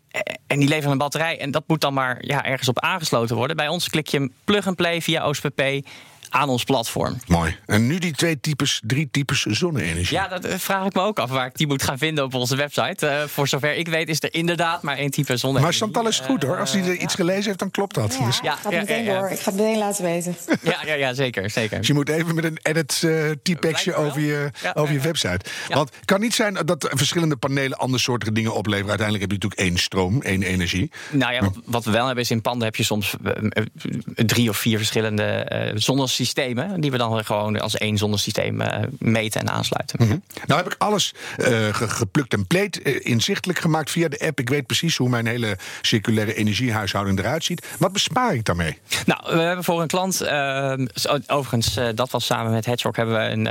en 0.47 0.59
die 0.59 0.68
leveren 0.68 0.92
een 0.92 0.99
batterij 0.99 1.40
en 1.40 1.50
dat 1.50 1.64
moet 1.66 1.78
dan 1.81 1.95
maar 1.95 2.19
ja, 2.21 2.45
ergens 2.45 2.69
op 2.69 2.81
aangesloten 2.81 3.37
worden. 3.37 3.57
Bij 3.57 3.69
ons 3.69 3.89
klik 3.89 4.07
je 4.07 4.17
hem 4.17 4.33
plug-and-play 4.45 5.01
via 5.01 5.29
OSPP 5.29 5.63
aan 6.31 6.49
ons 6.49 6.65
platform. 6.65 7.19
Mooi. 7.27 7.57
En 7.67 7.87
nu 7.87 7.99
die 7.99 8.13
twee 8.13 8.41
types, 8.41 8.81
drie 8.85 9.09
types 9.11 9.43
zonne-energie. 9.43 10.17
Ja, 10.17 10.29
dat 10.29 10.45
eh, 10.45 10.59
vraag 10.59 10.87
ik 10.87 10.95
me 10.95 11.01
ook 11.01 11.19
af 11.19 11.31
waar 11.31 11.47
ik 11.47 11.57
die 11.57 11.67
moet 11.67 11.83
gaan 11.83 11.99
vinden 11.99 12.25
op 12.25 12.35
onze 12.35 12.57
website. 12.57 13.07
Eh, 13.07 13.25
voor 13.25 13.49
zover 13.49 13.75
ik 13.75 13.89
weet 13.89 14.09
is 14.09 14.23
er 14.23 14.35
inderdaad 14.35 14.83
maar 14.83 14.97
één 14.97 15.11
type 15.11 15.37
zonne. 15.37 15.61
Maar 15.61 15.73
Chantal 15.73 16.09
is 16.09 16.21
goed 16.21 16.43
hoor. 16.43 16.59
Als 16.59 16.73
hij 16.73 16.83
er 16.83 16.97
iets 16.97 17.15
gelezen 17.15 17.45
heeft, 17.45 17.59
dan 17.59 17.71
klopt 17.71 17.95
dat. 17.95 18.17
Ja, 18.19 18.27
Dus, 18.27 18.41
Ja, 18.43 18.53
ik 18.53 18.59
ga 18.59 18.71
het 18.71 18.73
ja, 18.73 18.81
meteen 18.81 19.05
ja, 19.05 19.13
ja. 19.13 19.21
door. 19.21 19.31
Ik 19.31 19.39
ga 19.39 19.51
het 19.51 19.61
meteen 19.61 19.79
laten 19.79 20.05
weten. 20.05 20.37
Ja, 20.63 20.79
ja, 20.85 20.95
ja 20.95 21.15
zeker. 21.15 21.51
zeker. 21.51 21.79
dus 21.79 21.87
je 21.87 21.95
moet 21.95 22.09
even 22.09 22.35
met 22.35 22.45
een 22.45 22.59
edit 22.63 23.03
uh, 23.05 23.31
typexje 23.43 23.95
over 23.95 24.21
je, 24.21 24.51
over 24.75 24.95
je 24.95 25.01
website. 25.01 25.41
Ja. 25.69 25.75
Want 25.75 25.91
het 25.95 26.05
kan 26.05 26.21
niet 26.21 26.35
zijn 26.35 26.55
dat 26.55 26.88
verschillende 26.91 27.37
panelen 27.37 27.79
andersoortige 27.79 28.33
dingen 28.33 28.55
opleveren. 28.55 28.88
Uiteindelijk 28.88 29.31
heb 29.31 29.41
je 29.41 29.47
natuurlijk 29.47 29.71
één 29.71 29.83
stroom, 29.83 30.23
één 30.23 30.43
energie. 30.43 30.91
Nou 31.11 31.33
ja, 31.33 31.41
wat, 31.41 31.55
wat 31.64 31.85
we 31.85 31.91
wel 31.91 32.07
hebben 32.07 32.25
is 32.25 32.31
in 32.31 32.41
panden 32.41 32.64
heb 32.64 32.77
je 32.77 32.85
soms 32.85 33.17
eh, 33.25 33.33
eh, 33.49 33.64
drie 34.14 34.49
of 34.49 34.57
vier 34.57 34.77
verschillende 34.77 35.23
eh 35.23 35.73
zonnesystemen. 36.24 36.81
Die 36.81 36.90
we 36.90 36.96
dan 36.96 37.24
gewoon 37.24 37.61
als 37.61 37.76
één 37.76 37.96
zonnesysteem 37.96 38.61
eh, 38.61 38.83
meten 38.98 39.40
en 39.40 39.50
aansluiten. 39.50 40.22
Nou 40.46 40.62
heb 40.62 40.72
ik 40.72 40.74
alles 40.78 41.14
eh, 41.37 41.46
ge- 41.74 41.88
geplukt 41.88 42.33
en 42.33 42.46
pleet 42.46 42.83
eh, 42.83 42.94
inzichtelijk 43.02 43.59
gemaakt 43.59 43.90
via 43.90 44.09
de 44.09 44.18
app. 44.26 44.40
Ik 44.40 44.48
weet 44.48 44.66
precies 44.66 44.96
hoe 44.96 45.09
mijn 45.09 45.26
hele 45.26 45.59
circulaire 45.83 46.35
energiehuishouding 46.35 47.18
eruit 47.18 47.44
ziet. 47.44 47.66
Wat 47.78 47.92
bespaar 47.92 48.35
ik 48.35 48.44
daarmee? 48.44 48.78
Nou, 49.07 49.37
we 49.37 49.42
hebben 49.42 49.64
voor 49.64 49.81
een 49.83 49.87
klant, 49.87 50.28
overigens, 51.26 51.78
dat 51.94 52.11
was 52.11 52.26
samen 52.26 52.52
met 52.52 52.66
Hedgehog, 52.66 52.96
hebben 52.96 53.14
we 53.14 53.20
een, 53.20 53.46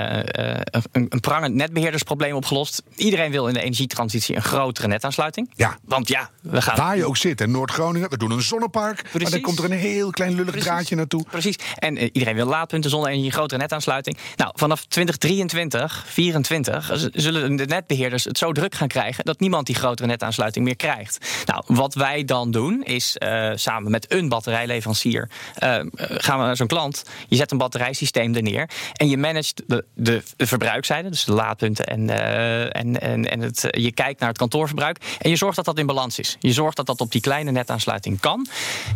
een, 0.92 1.06
een 1.10 1.20
prangend 1.20 1.54
netbeheerdersprobleem 1.56 2.36
opgelost. 2.36 2.84
Iedereen 2.96 3.32
wil 3.32 3.48
in 3.48 3.54
de 3.54 3.62
energietransitie 3.62 4.36
een 4.36 4.42
grotere 4.42 4.88
netaansluiting. 4.88 5.52
Ja. 5.56 5.78
Want 5.86 6.08
ja, 6.08 6.30
we 6.42 6.62
gaan. 6.62 6.76
Waar 6.76 6.98
je 6.98 7.06
ook 7.06 7.18
zit, 7.18 7.42
in 7.42 7.52
Noord-Groningen, 7.52 8.10
we 8.10 8.18
doen 8.18 8.32
een 8.32 8.42
zonnepark. 8.42 9.04
Maar 9.14 9.30
dan 9.30 9.42
komt 9.42 9.60
er 9.60 9.66
een 9.66 9.72
heel 9.72 10.10
klein 10.10 10.32
lullig 10.32 10.46
Precies. 10.52 10.68
draadje 10.70 10.96
naartoe. 10.96 11.26
Precies. 11.32 11.56
En 11.76 11.98
iedereen 11.98 12.36
wil 12.36 12.46
laadpunten, 12.58 12.90
zonne-energie, 12.90 13.32
grotere 13.32 13.62
netaansluiting. 13.62 14.18
Nou, 14.36 14.52
vanaf 14.56 14.86
2023, 14.86 16.06
2024 16.14 16.92
z- 16.94 17.08
zullen 17.24 17.56
de 17.56 17.66
netbeheerders 17.66 18.24
het 18.24 18.38
zo 18.38 18.52
druk 18.52 18.76
gaan 18.76 18.88
krijgen 18.88 19.26
dat 19.26 19.40
niemand 19.40 19.66
die 19.66 19.76
grotere 19.76 20.08
netaansluiting 20.08 20.66
meer 20.66 20.76
krijgt. 20.76 21.44
Nou, 21.46 21.64
wat 21.68 21.94
wij 21.94 22.24
dan 22.26 22.52
doen 22.52 22.84
is 22.84 23.18
eh, 23.18 23.52
samen 23.56 23.92
met 23.92 24.12
een 24.12 24.30
batterijleverancier 24.30 25.30
eh, 25.56 25.70
gaan 26.00 26.40
we 26.40 26.46
naar 26.46 26.56
zo'n 26.56 26.68
klant. 26.68 27.04
Je 27.28 27.36
zet 27.36 27.52
een 27.52 27.58
batterijsysteem 27.58 28.36
er 28.36 28.42
neer 28.42 28.70
en 28.94 29.10
je 29.10 29.18
managt 29.18 29.64
de, 29.68 29.86
de, 29.94 30.24
de 30.38 30.48
verbruikzijde, 30.48 31.10
dus 31.10 31.24
de 31.24 31.34
laadpunten 31.34 31.86
en, 31.86 32.10
eh, 32.10 32.62
en, 32.82 33.02
en, 33.02 33.30
en 33.32 33.40
het, 33.42 33.68
je 33.70 33.92
kijkt 33.92 34.20
naar 34.20 34.30
het 34.30 34.38
kantoorverbruik 34.38 34.98
en 35.20 35.30
je 35.30 35.36
zorgt 35.36 35.56
dat 35.56 35.66
dat 35.66 35.78
in 35.80 35.86
balans 35.86 36.20
is. 36.20 36.36
Je 36.40 36.54
zorgt 36.54 36.76
dat 36.78 36.86
dat 36.86 37.02
op 37.02 37.12
die 37.12 37.22
kleine 37.22 37.52
netaansluiting 37.52 38.20
kan. 38.20 38.48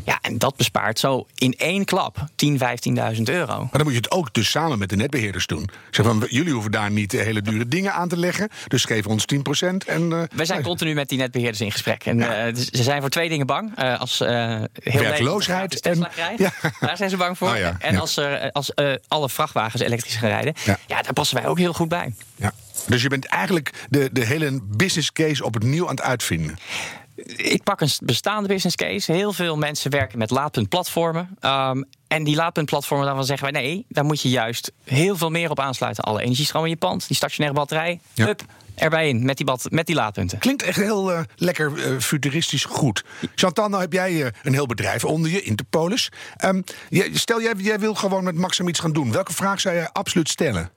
Ja, 0.06 0.18
en 0.22 0.38
dat 0.38 0.56
bespaart 0.56 1.00
zo 1.00 1.28
in 1.36 1.54
één 1.58 1.86
klap 1.86 2.18
10.000, 2.46 2.54
15.000 3.16 3.22
euro. 3.24 3.51
Maar 3.60 3.70
dan 3.72 3.84
moet 3.84 3.92
je 3.92 3.98
het 3.98 4.12
ook 4.12 4.34
dus 4.34 4.50
samen 4.50 4.80
met 4.80 4.90
de 4.90 4.96
netbeheerders 4.96 5.46
doen. 5.46 5.70
Zeg 5.92 6.06
van, 6.06 6.26
jullie 6.30 6.54
hoeven 6.54 6.72
daar 6.72 6.92
niet 6.92 7.14
eh, 7.14 7.22
hele 7.24 7.42
dure 7.42 7.68
dingen 7.68 7.94
aan 7.94 8.08
te 8.08 8.18
leggen. 8.18 8.50
Dus 8.68 8.86
geef 8.86 9.06
ons 9.08 9.26
10% 9.36 9.38
en... 9.88 10.12
eh, 10.14 10.22
Wij 10.36 10.46
zijn 10.46 10.62
continu 10.64 10.94
met 10.94 11.10
die 11.10 11.18
netbeheerders 11.18 11.62
in 11.62 11.72
gesprek. 11.72 12.06
En 12.06 12.46
eh, 12.46 12.56
ze 12.72 12.84
zijn 12.84 13.02
voor 13.02 13.10
twee 13.10 13.30
dingen 13.30 13.46
bang. 13.46 13.78
Als 14.00 14.20
heel 14.20 14.68
Werkloosheid 15.02 15.80
en- 15.80 16.08
krijgt, 16.12 16.40
Ja. 16.40 16.52
daar 16.80 16.98
zijn 16.98 17.10
ze 17.10 17.18
bang 17.18 17.38
voor. 17.38 17.50
Oh 17.50 17.58
ja, 17.58 17.76
en 17.80 17.98
als, 17.98 18.18
er, 18.18 18.52
als 18.52 18.72
alle 19.08 19.30
vrachtwagens 19.30 19.82
elektrisch 19.82 20.16
gaan 20.16 20.30
rijden, 20.30 20.54
Ja. 20.66 20.78
daar 20.88 21.14
passen 21.14 21.38
wij 21.38 21.48
ook 21.48 21.58
heel 21.58 21.74
goed 21.74 21.90
bij. 21.90 22.14
Ja. 22.36 22.52
Dus 22.88 23.02
je 23.02 23.10
bent 23.10 23.26
eigenlijk 23.26 23.72
de, 23.90 24.10
de 24.12 24.26
hele 24.26 24.60
business 24.64 25.12
case 25.12 25.44
opnieuw 25.46 25.84
aan 25.90 25.96
het 25.96 26.02
uitvinden. 26.04 26.58
Ik 27.36 27.64
pak 27.64 27.82
een 27.82 27.90
bestaande 28.04 28.48
business 28.48 28.76
case. 28.76 29.12
Heel 29.12 29.34
veel 29.34 29.58
mensen 29.58 29.92
werken 29.92 30.18
met 30.18 30.30
laadpuntplatformen. 30.30 31.38
Um, 31.42 31.86
en 32.08 32.24
die 32.24 32.36
laadpuntplatformen, 32.36 33.06
daarvan 33.06 33.26
zeggen 33.26 33.52
wij 33.52 33.62
nee, 33.62 33.86
daar 33.90 34.06
moet 34.06 34.22
je 34.22 34.30
juist 34.30 34.72
heel 34.84 35.18
veel 35.18 35.30
meer 35.30 35.50
op 35.50 35.60
aansluiten. 35.60 36.04
Alle 36.04 36.22
energiestroom 36.22 36.64
in 36.64 36.70
je 36.70 36.78
pand, 36.78 37.08
die 37.08 37.16
stationaire 37.16 37.60
batterij. 37.60 38.00
Ja. 38.14 38.26
Hup, 38.26 38.42
erbij 38.76 39.10
in 39.10 39.26
met 39.26 39.38
die, 39.38 39.46
met 39.70 39.86
die 39.86 39.96
laadpunten. 39.96 40.40
Klinkt 40.40 40.64
echt 40.64 40.78
heel 40.78 41.12
eh, 41.12 41.22
lekker 41.36 41.84
eh, 41.84 42.00
futuristisch 42.00 42.66
goed. 42.66 43.04
Chantal, 43.36 43.70
nou 43.70 43.82
heb 43.82 43.94
jij 43.94 44.24
eh, 44.24 44.32
een 44.44 44.54
heel 44.54 44.66
bedrijf 44.66 45.06
onder 45.06 45.32
je, 45.32 45.42
Interpolis. 45.42 46.12
Ehm, 46.38 46.62
stel, 47.14 47.42
jij, 47.42 47.54
jij 47.58 47.80
wil 47.80 47.94
gewoon 47.94 48.24
met 48.24 48.36
Maxim 48.36 48.68
iets 48.68 48.80
gaan 48.80 48.94
doen. 48.94 49.12
Welke 49.12 49.34
vraag 49.34 49.60
zou 49.60 49.76
jij 49.76 49.90
absoluut 49.92 50.30
stellen? 50.30 50.72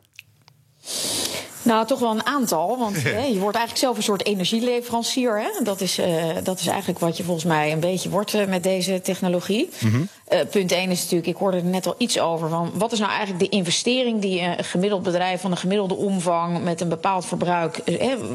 Nou, 1.65 1.87
toch 1.87 1.99
wel 1.99 2.11
een 2.11 2.27
aantal. 2.27 2.79
Want 2.79 3.03
hè, 3.03 3.25
je 3.25 3.39
wordt 3.39 3.57
eigenlijk 3.57 3.77
zelf 3.77 3.97
een 3.97 4.03
soort 4.03 4.27
energieleverancier. 4.27 5.41
Hè? 5.41 5.65
Dat, 5.65 5.81
is, 5.81 5.99
uh, 5.99 6.07
dat 6.43 6.61
is 6.61 6.67
eigenlijk 6.67 6.99
wat 6.99 7.17
je 7.17 7.25
volgens 7.25 7.45
mij 7.45 7.73
een 7.73 7.81
beetje 7.81 8.09
wordt 8.09 8.35
uh, 8.35 8.47
met 8.47 8.63
deze 8.63 9.01
technologie. 9.01 9.71
Mm 9.79 9.91
-hmm. 9.91 10.09
uh, 10.33 10.39
punt 10.51 10.73
1 10.73 10.91
is 10.91 11.01
natuurlijk, 11.01 11.29
ik 11.29 11.37
hoorde 11.37 11.57
er 11.57 11.65
net 11.65 11.87
al 11.87 11.95
iets 11.99 12.21
over. 12.21 12.49
Van 12.49 12.71
wat 12.75 12.93
is 12.93 12.99
nou 12.99 13.11
eigenlijk 13.11 13.41
de 13.41 13.57
investering 13.57 14.21
die 14.21 14.41
een 14.41 14.65
gemiddeld 14.65 15.03
bedrijf 15.03 15.41
van 15.41 15.51
een 15.51 15.57
gemiddelde 15.57 15.95
omvang 15.95 16.65
met 16.65 16.81
een 16.81 16.89
bepaald 16.89 17.27
verbruik. 17.27 17.81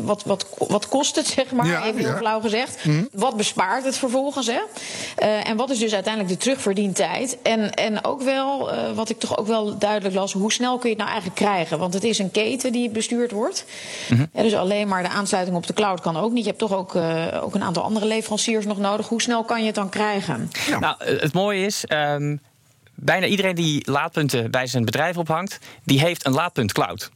wat, 0.04 0.24
wat, 0.24 0.46
wat 0.58 0.88
kost 0.88 1.16
het, 1.16 1.28
zeg 1.28 1.52
maar? 1.52 1.68
Ja, 1.68 1.86
even 1.86 2.00
heel 2.00 2.10
ja. 2.10 2.18
flauw 2.18 2.40
gezegd. 2.40 2.86
Mm 2.86 2.94
-hmm. 2.94 3.10
Wat 3.12 3.38
bespaart 3.38 3.84
het 3.84 3.98
vervolgens? 3.98 4.48
Hè? 4.48 4.60
en 5.44 5.58
wat 5.58 5.70
is 5.70 5.80
dus 5.80 5.94
uiteindelijk 5.94 6.34
de 6.34 6.40
terugverdientijd? 6.40 7.38
En, 7.42 7.74
en 7.74 8.06
ook 8.06 8.22
wel, 8.22 8.70
wat 8.96 9.10
ik 9.10 9.20
toch 9.20 9.38
ook 9.38 9.48
wel 9.48 9.78
duidelijk 9.78 10.16
las, 10.16 10.34
hoe 10.34 10.52
snel 10.52 10.78
kun 10.78 10.90
je 10.90 10.96
het 10.96 11.06
nou 11.06 11.10
eigenlijk 11.10 11.40
krijgen? 11.40 11.80
Want 11.80 11.94
het 11.94 12.04
is 12.04 12.20
een 12.20 12.32
keten 12.32 12.72
die 12.72 12.90
bestuurt 12.90 13.19
wordt. 13.28 13.66
Mm 14.10 14.18
-hmm. 14.18 14.30
ja, 14.34 14.42
dus 14.42 14.54
alleen 14.54 14.88
maar 14.88 15.04
de 15.04 15.10
aansluiting 15.10 15.58
op 15.58 15.68
de 15.68 15.74
cloud 15.74 16.02
kan 16.02 16.18
ook 16.18 16.32
niet. 16.32 16.44
Je 16.44 16.50
hebt 16.50 16.60
toch 16.60 16.74
ook, 16.74 16.96
uh, 16.96 17.28
ook 17.42 17.56
een 17.56 17.64
aantal 17.64 17.84
andere 17.84 18.06
leveranciers 18.06 18.66
nog 18.66 18.78
nodig. 18.78 19.08
Hoe 19.08 19.22
snel 19.22 19.44
kan 19.44 19.60
je 19.60 19.66
het 19.66 19.76
dan 19.76 19.90
krijgen? 19.90 20.52
Ja. 20.68 20.80
Nou, 20.80 20.96
het 21.04 21.34
mooie 21.34 21.66
is. 21.66 21.84
Um, 21.88 22.42
bijna 22.96 23.26
iedereen 23.26 23.56
die 23.56 23.92
laadpunten 23.92 24.52
bij 24.52 24.68
zijn 24.68 24.86
bedrijf 24.86 25.18
ophangt, 25.18 25.60
die 25.84 26.00
heeft 26.00 26.26
een 26.26 26.34
laadpunt 26.34 26.72
cloud. 26.72 27.10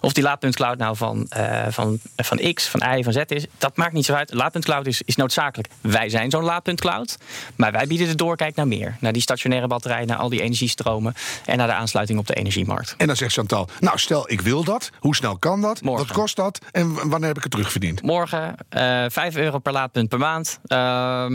Of 0.00 0.12
die 0.12 0.22
laadpuntcloud 0.22 0.78
nou 0.78 0.96
van, 0.96 1.26
uh, 1.36 1.66
van, 1.68 1.98
van 2.16 2.52
X, 2.54 2.68
van 2.68 2.96
Y, 2.96 3.02
van 3.02 3.12
Z 3.12 3.20
is, 3.26 3.46
dat 3.58 3.76
maakt 3.76 3.92
niet 3.92 4.04
zo 4.04 4.14
uit. 4.14 4.34
Laadpuntcloud 4.34 4.86
is, 4.86 5.02
is 5.02 5.16
noodzakelijk. 5.16 5.68
Wij 5.80 6.08
zijn 6.08 6.30
zo'n 6.30 6.42
laadpuntcloud, 6.42 7.18
maar 7.56 7.72
wij 7.72 7.86
bieden 7.86 8.06
de 8.06 8.14
doorkijk 8.14 8.54
naar 8.54 8.68
meer. 8.68 8.96
Naar 9.00 9.12
die 9.12 9.22
stationaire 9.22 9.66
batterij, 9.66 10.04
naar 10.04 10.16
al 10.16 10.28
die 10.28 10.42
energiestromen 10.42 11.14
en 11.44 11.56
naar 11.56 11.66
de 11.66 11.72
aansluiting 11.72 12.18
op 12.18 12.26
de 12.26 12.34
energiemarkt. 12.34 12.94
En 12.98 13.06
dan 13.06 13.16
zegt 13.16 13.32
Chantal, 13.32 13.68
nou 13.80 13.98
stel 13.98 14.30
ik 14.30 14.40
wil 14.40 14.64
dat, 14.64 14.90
hoe 14.98 15.14
snel 15.16 15.38
kan 15.38 15.60
dat, 15.60 15.82
Morgen. 15.82 16.06
wat 16.06 16.16
kost 16.16 16.36
dat 16.36 16.58
en 16.72 17.08
wanneer 17.08 17.28
heb 17.28 17.36
ik 17.36 17.42
het 17.42 17.52
terugverdiend? 17.52 18.02
Morgen, 18.02 18.54
uh, 18.76 19.04
5 19.08 19.36
euro 19.36 19.58
per 19.58 19.72
laadpunt 19.72 20.08
per 20.08 20.18
maand. 20.18 20.58
Uh, 20.66 21.26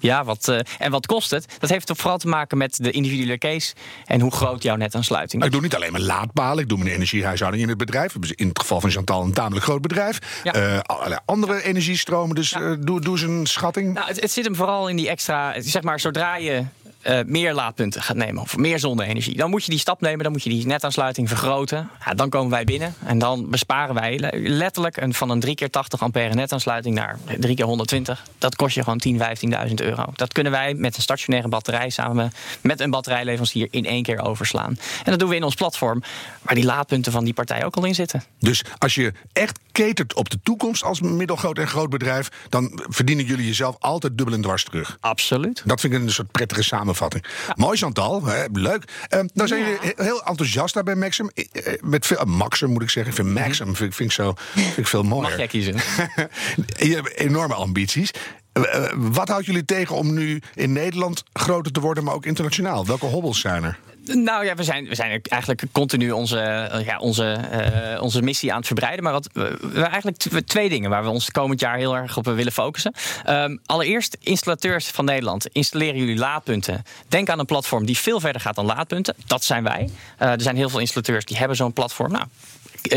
ja, 0.00 0.24
wat, 0.24 0.48
uh, 0.48 0.58
en 0.78 0.90
wat 0.90 1.06
kost 1.06 1.30
het? 1.30 1.46
Dat 1.58 1.70
heeft 1.70 1.92
vooral 1.94 2.18
te 2.18 2.28
maken 2.28 2.58
met 2.58 2.78
de 2.82 2.90
individuele 2.90 3.38
case 3.38 3.74
en 4.04 4.20
hoe 4.20 4.32
groot 4.32 4.62
jouw 4.62 4.76
netaansluiting 4.76 5.42
is. 5.42 5.48
Ik 5.48 5.54
doe 5.54 5.62
niet 5.62 5.74
alleen 5.74 5.92
maar 5.92 6.00
laadpalen, 6.00 6.62
ik 6.62 6.68
doe 6.68 6.78
mijn 6.78 6.90
energiehuishouding 6.90 7.62
in 7.62 7.68
het 7.68 7.78
bedrijf. 7.78 8.14
In 8.34 8.48
het 8.48 8.58
geval 8.58 8.80
van 8.80 8.90
Chantal 8.90 9.22
een 9.22 9.32
tamelijk 9.32 9.64
groot 9.64 9.82
bedrijf. 9.82 10.18
Ja. 10.42 10.56
Uh, 10.56 10.80
allerlei 10.82 11.20
andere 11.24 11.62
energiestromen, 11.62 12.34
dus 12.34 12.50
ja. 12.50 12.60
uh, 12.60 12.76
doe, 12.80 13.00
doe 13.00 13.12
eens 13.12 13.22
een 13.22 13.46
schatting. 13.46 13.94
Nou, 13.94 14.06
het, 14.06 14.20
het 14.20 14.30
zit 14.30 14.44
hem 14.44 14.54
vooral 14.54 14.88
in 14.88 14.96
die 14.96 15.08
extra, 15.08 15.54
zeg 15.60 15.82
maar, 15.82 16.00
zodra 16.00 16.36
je 16.36 16.64
uh, 17.02 17.18
meer 17.26 17.54
laadpunten 17.54 18.02
gaat 18.02 18.16
nemen 18.16 18.42
of 18.42 18.56
meer 18.56 18.78
zonne-energie. 18.78 19.36
Dan 19.36 19.50
moet 19.50 19.64
je 19.64 19.70
die 19.70 19.80
stap 19.80 20.00
nemen, 20.00 20.22
dan 20.22 20.32
moet 20.32 20.42
je 20.42 20.50
die 20.50 20.66
netaansluiting 20.66 21.28
vergroten. 21.28 21.90
Ja, 22.04 22.14
dan 22.14 22.28
komen 22.28 22.50
wij 22.50 22.64
binnen 22.64 22.94
en 23.04 23.18
dan 23.18 23.50
besparen 23.50 23.94
wij 23.94 24.32
letterlijk 24.32 24.96
een, 24.96 25.14
van 25.14 25.30
een 25.30 25.40
3 25.40 25.54
keer 25.54 25.70
80 25.70 26.02
ampère 26.02 26.34
netaansluiting 26.34 26.94
naar 26.94 27.18
3 27.38 27.54
keer 27.54 27.64
120. 27.64 28.22
Dat 28.38 28.56
kost 28.56 28.74
je 28.74 28.82
gewoon 28.82 28.98
10, 28.98 29.20
15.000 29.68 29.74
euro. 29.74 30.04
Dat 30.14 30.32
kunnen 30.32 30.52
wij 30.52 30.74
met 30.74 30.96
een 30.96 31.02
stationaire 31.02 31.48
batterij 31.48 31.90
samen 31.90 32.32
met 32.60 32.80
een 32.80 32.90
batterijleverancier 32.90 33.68
in 33.70 33.86
één 33.86 34.02
keer 34.02 34.20
overslaan. 34.20 34.78
En 35.04 35.10
dat 35.10 35.18
doen 35.18 35.28
we 35.28 35.36
in 35.36 35.44
ons 35.44 35.54
platform, 35.54 36.02
waar 36.42 36.54
die 36.54 36.64
laadpunten 36.64 37.12
van 37.12 37.24
die 37.24 37.34
partij 37.34 37.64
ook 37.64 37.76
al 37.76 37.84
in 37.84 37.94
zitten. 37.94 38.24
Dus 38.38 38.64
als 38.78 38.94
je 38.94 39.12
echt 39.32 39.58
ketert 39.72 40.14
op 40.14 40.30
de 40.30 40.38
toekomst 40.42 40.82
als 40.82 41.00
middelgroot 41.00 41.58
en 41.58 41.68
groot 41.68 41.90
bedrijf, 41.90 42.28
dan 42.48 42.80
verdienen 42.88 43.24
jullie 43.24 43.46
jezelf 43.46 43.76
altijd 43.78 44.16
dubbel 44.16 44.34
en 44.34 44.42
dwars 44.42 44.64
terug. 44.64 44.96
Absoluut. 45.00 45.62
Dat 45.64 45.80
vind 45.80 45.92
ik 45.92 46.00
een 46.00 46.10
soort 46.10 46.30
prettige 46.30 46.62
samenvatting. 46.94 47.24
Ja. 47.46 47.54
Mooi 47.56 47.76
Chantal, 47.76 48.24
hè, 48.24 48.44
leuk. 48.52 48.84
Uh, 49.14 49.20
nou 49.32 49.48
zijn 49.48 49.60
ja. 49.60 49.66
jullie 49.66 49.92
heel 49.96 50.22
enthousiast 50.24 50.74
daar 50.74 50.82
bij 50.82 50.94
Maxim. 50.94 51.30
Met 51.80 52.06
veel, 52.06 52.16
uh, 52.16 52.24
Maxim 52.24 52.70
moet 52.70 52.82
ik 52.82 52.90
zeggen. 52.90 53.12
Ik 53.12 53.18
vind 53.18 53.34
Maxim 53.34 53.76
vind, 53.76 53.94
vind, 53.94 54.10
ik 54.10 54.14
zo, 54.14 54.34
vind 54.54 54.76
ik 54.76 54.86
veel 54.86 55.02
mooier. 55.02 55.28
Mag 55.28 55.36
jij 55.36 55.46
kiezen. 55.46 55.74
je 56.88 56.94
hebt 56.94 57.16
enorme 57.16 57.54
ambities. 57.54 58.10
Uh, 58.52 58.86
wat 58.96 59.28
houdt 59.28 59.46
jullie 59.46 59.64
tegen 59.64 59.96
om 59.96 60.14
nu 60.14 60.42
in 60.54 60.72
Nederland 60.72 61.24
groter 61.32 61.72
te 61.72 61.80
worden, 61.80 62.04
maar 62.04 62.14
ook 62.14 62.26
internationaal? 62.26 62.86
Welke 62.86 63.06
hobbels 63.06 63.40
zijn 63.40 63.64
er? 63.64 63.78
Nou 64.14 64.44
ja, 64.44 64.54
we 64.54 64.64
zijn, 64.64 64.88
we 64.88 64.94
zijn 64.94 65.20
eigenlijk 65.22 65.64
continu 65.72 66.10
onze, 66.10 66.36
ja, 66.84 66.98
onze, 66.98 67.38
uh, 67.94 68.02
onze 68.02 68.22
missie 68.22 68.50
aan 68.50 68.58
het 68.58 68.66
verbreiden. 68.66 69.04
Maar 69.04 69.12
wat, 69.12 69.28
we, 69.32 69.82
eigenlijk 69.82 70.16
twee 70.46 70.68
dingen 70.68 70.90
waar 70.90 71.02
we 71.02 71.08
ons 71.08 71.30
komend 71.30 71.60
jaar 71.60 71.76
heel 71.76 71.96
erg 71.96 72.16
op 72.16 72.24
willen 72.24 72.52
focussen. 72.52 72.94
Um, 73.28 73.60
allereerst, 73.66 74.16
installateurs 74.20 74.86
van 74.86 75.04
Nederland. 75.04 75.46
Installeren 75.46 75.98
jullie 75.98 76.16
laadpunten. 76.16 76.84
Denk 77.08 77.28
aan 77.28 77.38
een 77.38 77.46
platform 77.46 77.86
die 77.86 77.98
veel 77.98 78.20
verder 78.20 78.40
gaat 78.40 78.54
dan 78.54 78.66
laadpunten. 78.66 79.14
Dat 79.26 79.44
zijn 79.44 79.62
wij. 79.64 79.90
Er 80.16 80.40
zijn 80.40 80.56
heel 80.56 80.68
veel 80.68 80.80
installateurs 80.80 81.24
die 81.24 81.36
hebben 81.36 81.56
zo'n 81.56 81.72
platform. 81.72 82.12
Nou, 82.12 82.24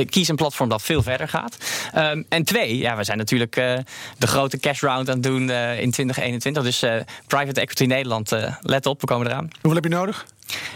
kies 0.05 0.27
een 0.27 0.35
platform 0.35 0.69
dat 0.69 0.81
veel 0.81 1.03
verder 1.03 1.27
gaat. 1.27 1.57
Um, 1.95 2.25
en 2.29 2.43
twee, 2.43 2.77
ja, 2.77 2.95
we 2.95 3.03
zijn 3.03 3.17
natuurlijk 3.17 3.55
de 4.17 4.27
grote 4.27 4.59
cash 4.59 4.81
round 4.81 5.09
aan 5.09 5.15
het 5.15 5.23
doen 5.23 5.49
in 5.51 5.91
2021. 5.91 6.63
Dus 6.63 6.79
Private 7.27 7.61
Equity 7.61 7.85
Nederland, 7.85 8.31
let 8.61 8.85
op, 8.85 9.01
we 9.01 9.07
komen 9.07 9.27
eraan. 9.27 9.47
Hoeveel 9.51 9.73
heb 9.73 9.83
je 9.83 9.89
nodig? 9.89 10.25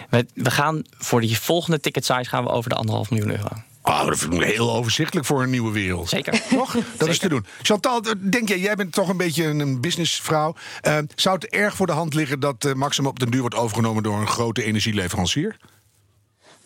We, 0.09 0.25
we 0.33 0.51
gaan 0.51 0.81
voor 0.97 1.21
die 1.21 1.39
volgende 1.39 1.79
ticket 1.79 2.05
size 2.05 2.29
gaan 2.29 2.43
we 2.43 2.49
over 2.49 2.69
de 2.69 2.75
anderhalf 2.75 3.09
miljoen 3.09 3.31
euro. 3.31 3.49
Oh, 3.87 4.05
dat 4.05 4.17
vind 4.17 4.33
ik 4.33 4.41
heel 4.41 4.73
overzichtelijk 4.73 5.25
voor 5.25 5.43
een 5.43 5.49
nieuwe 5.49 5.71
wereld. 5.71 6.09
Zeker. 6.09 6.41
Toch? 6.49 6.73
Dat 6.73 6.83
Zeker. 6.91 7.07
is 7.07 7.19
te 7.19 7.29
doen. 7.29 7.45
Chantal, 7.61 8.01
denk 8.19 8.47
jij, 8.47 8.59
jij 8.59 8.75
bent 8.75 8.93
toch 8.93 9.09
een 9.09 9.17
beetje 9.17 9.45
een 9.45 9.81
businessvrouw. 9.81 10.55
Uh, 10.87 10.97
zou 11.15 11.35
het 11.35 11.47
erg 11.47 11.75
voor 11.75 11.87
de 11.87 11.93
hand 11.93 12.13
liggen 12.13 12.39
dat 12.39 12.65
uh, 12.65 12.73
Maxim 12.73 13.05
op 13.05 13.19
den 13.19 13.31
duur 13.31 13.41
wordt 13.41 13.55
overgenomen 13.55 14.03
door 14.03 14.19
een 14.19 14.27
grote 14.27 14.63
energieleverancier? 14.63 15.57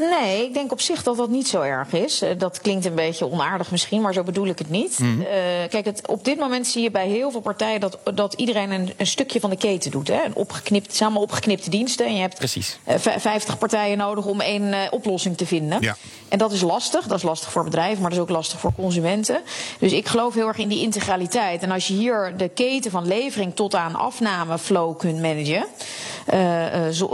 Nee, 0.09 0.43
ik 0.43 0.53
denk 0.53 0.71
op 0.71 0.81
zich 0.81 1.03
dat 1.03 1.17
dat 1.17 1.29
niet 1.29 1.47
zo 1.47 1.61
erg 1.61 1.93
is. 1.93 2.23
Dat 2.37 2.61
klinkt 2.61 2.85
een 2.85 2.95
beetje 2.95 3.31
onaardig 3.31 3.71
misschien, 3.71 4.01
maar 4.01 4.13
zo 4.13 4.23
bedoel 4.23 4.47
ik 4.47 4.57
het 4.57 4.69
niet. 4.69 4.99
Mm. 4.99 5.21
Uh, 5.21 5.27
kijk, 5.69 5.85
het, 5.85 6.07
op 6.07 6.23
dit 6.23 6.39
moment 6.39 6.67
zie 6.67 6.81
je 6.81 6.91
bij 6.91 7.07
heel 7.07 7.31
veel 7.31 7.41
partijen 7.41 7.79
dat, 7.79 7.97
dat 8.13 8.33
iedereen 8.33 8.71
een, 8.71 8.93
een 8.97 9.07
stukje 9.07 9.39
van 9.39 9.49
de 9.49 9.57
keten 9.57 9.91
doet. 9.91 10.07
Hè? 10.07 10.23
Een 10.25 10.35
opgeknipt, 10.35 10.95
samen 10.95 11.21
opgeknipte 11.21 11.69
diensten. 11.69 12.05
En 12.05 12.15
je 12.15 12.21
hebt 12.21 12.35
Precies. 12.35 12.79
Uh, 12.87 12.95
50 13.17 13.57
partijen 13.57 13.97
nodig 13.97 14.25
om 14.25 14.41
één 14.41 14.63
uh, 14.63 14.77
oplossing 14.89 15.37
te 15.37 15.45
vinden. 15.45 15.81
Ja. 15.81 15.95
En 16.29 16.37
dat 16.37 16.51
is 16.51 16.61
lastig. 16.61 17.07
Dat 17.07 17.17
is 17.17 17.23
lastig 17.23 17.51
voor 17.51 17.63
bedrijven, 17.63 18.01
maar 18.01 18.09
dat 18.09 18.19
is 18.19 18.25
ook 18.25 18.29
lastig 18.29 18.59
voor 18.59 18.73
consumenten. 18.75 19.41
Dus 19.79 19.91
ik 19.91 20.07
geloof 20.07 20.33
heel 20.33 20.47
erg 20.47 20.57
in 20.57 20.67
die 20.67 20.81
integraliteit. 20.81 21.63
En 21.63 21.71
als 21.71 21.87
je 21.87 21.93
hier 21.93 22.33
de 22.37 22.49
keten 22.49 22.91
van 22.91 23.07
levering 23.07 23.55
tot 23.55 23.75
aan 23.75 23.95
afname 23.95 24.57
flow 24.57 24.97
kunt 24.97 25.21
managen. 25.21 25.65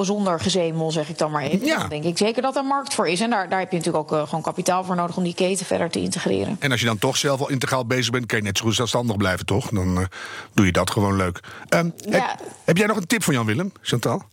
zonder 0.03 0.39
gezemel, 0.39 0.91
zeg 0.91 1.09
ik 1.09 1.17
dan 1.17 1.31
maar 1.31 1.43
even. 1.43 1.65
Ja. 1.65 1.77
Dan 1.77 1.89
denk 1.89 2.03
ik 2.03 2.17
zeker 2.17 2.41
dat 2.41 2.55
er 2.55 2.65
markt 2.65 2.76
voor 2.85 3.07
is. 3.07 3.19
En 3.19 3.29
daar, 3.29 3.49
daar 3.49 3.59
heb 3.59 3.71
je 3.71 3.77
natuurlijk 3.77 4.11
ook 4.11 4.19
uh, 4.19 4.27
gewoon 4.27 4.41
kapitaal 4.41 4.83
voor 4.83 4.95
nodig 4.95 5.17
om 5.17 5.23
die 5.23 5.33
keten 5.33 5.65
verder 5.65 5.89
te 5.89 5.99
integreren. 5.99 6.55
En 6.59 6.71
als 6.71 6.79
je 6.79 6.85
dan 6.85 6.97
toch 6.97 7.17
zelf 7.17 7.39
al 7.39 7.49
integraal 7.49 7.85
bezig 7.85 8.11
bent, 8.11 8.25
kan 8.25 8.37
je 8.37 8.43
net 8.43 8.57
zo 8.57 8.63
goed 8.65 8.75
zelfstandig 8.75 9.17
blijven, 9.17 9.45
toch? 9.45 9.69
Dan 9.69 9.99
uh, 9.99 10.05
doe 10.53 10.65
je 10.65 10.71
dat 10.71 10.91
gewoon 10.91 11.15
leuk. 11.15 11.39
Um, 11.69 11.93
ja. 11.97 12.11
heb, 12.11 12.39
heb, 12.63 12.77
jij 12.77 12.87
nog 12.87 12.97
een 12.97 13.07
tip 13.07 13.23
voor 13.23 13.33
Jan 13.33 13.45
Willem, 13.45 13.71
Chantal? 13.81 14.23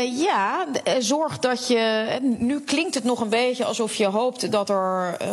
Uh, 0.00 0.20
ja, 0.20 0.66
zorg 0.98 1.38
dat 1.38 1.68
je. 1.68 2.06
Nu 2.38 2.60
klinkt 2.60 2.94
het 2.94 3.04
nog 3.04 3.20
een 3.20 3.28
beetje 3.28 3.64
alsof 3.64 3.94
je 3.94 4.06
hoopt 4.06 4.52
dat 4.52 4.70
er 4.70 5.16
uh, 5.22 5.28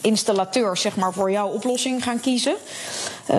installateurs 0.00 0.80
zeg 0.80 0.96
maar, 0.96 1.12
voor 1.12 1.30
jouw 1.30 1.48
oplossing 1.48 2.02
gaan 2.02 2.20
kiezen. 2.20 2.54
Uh, 3.30 3.36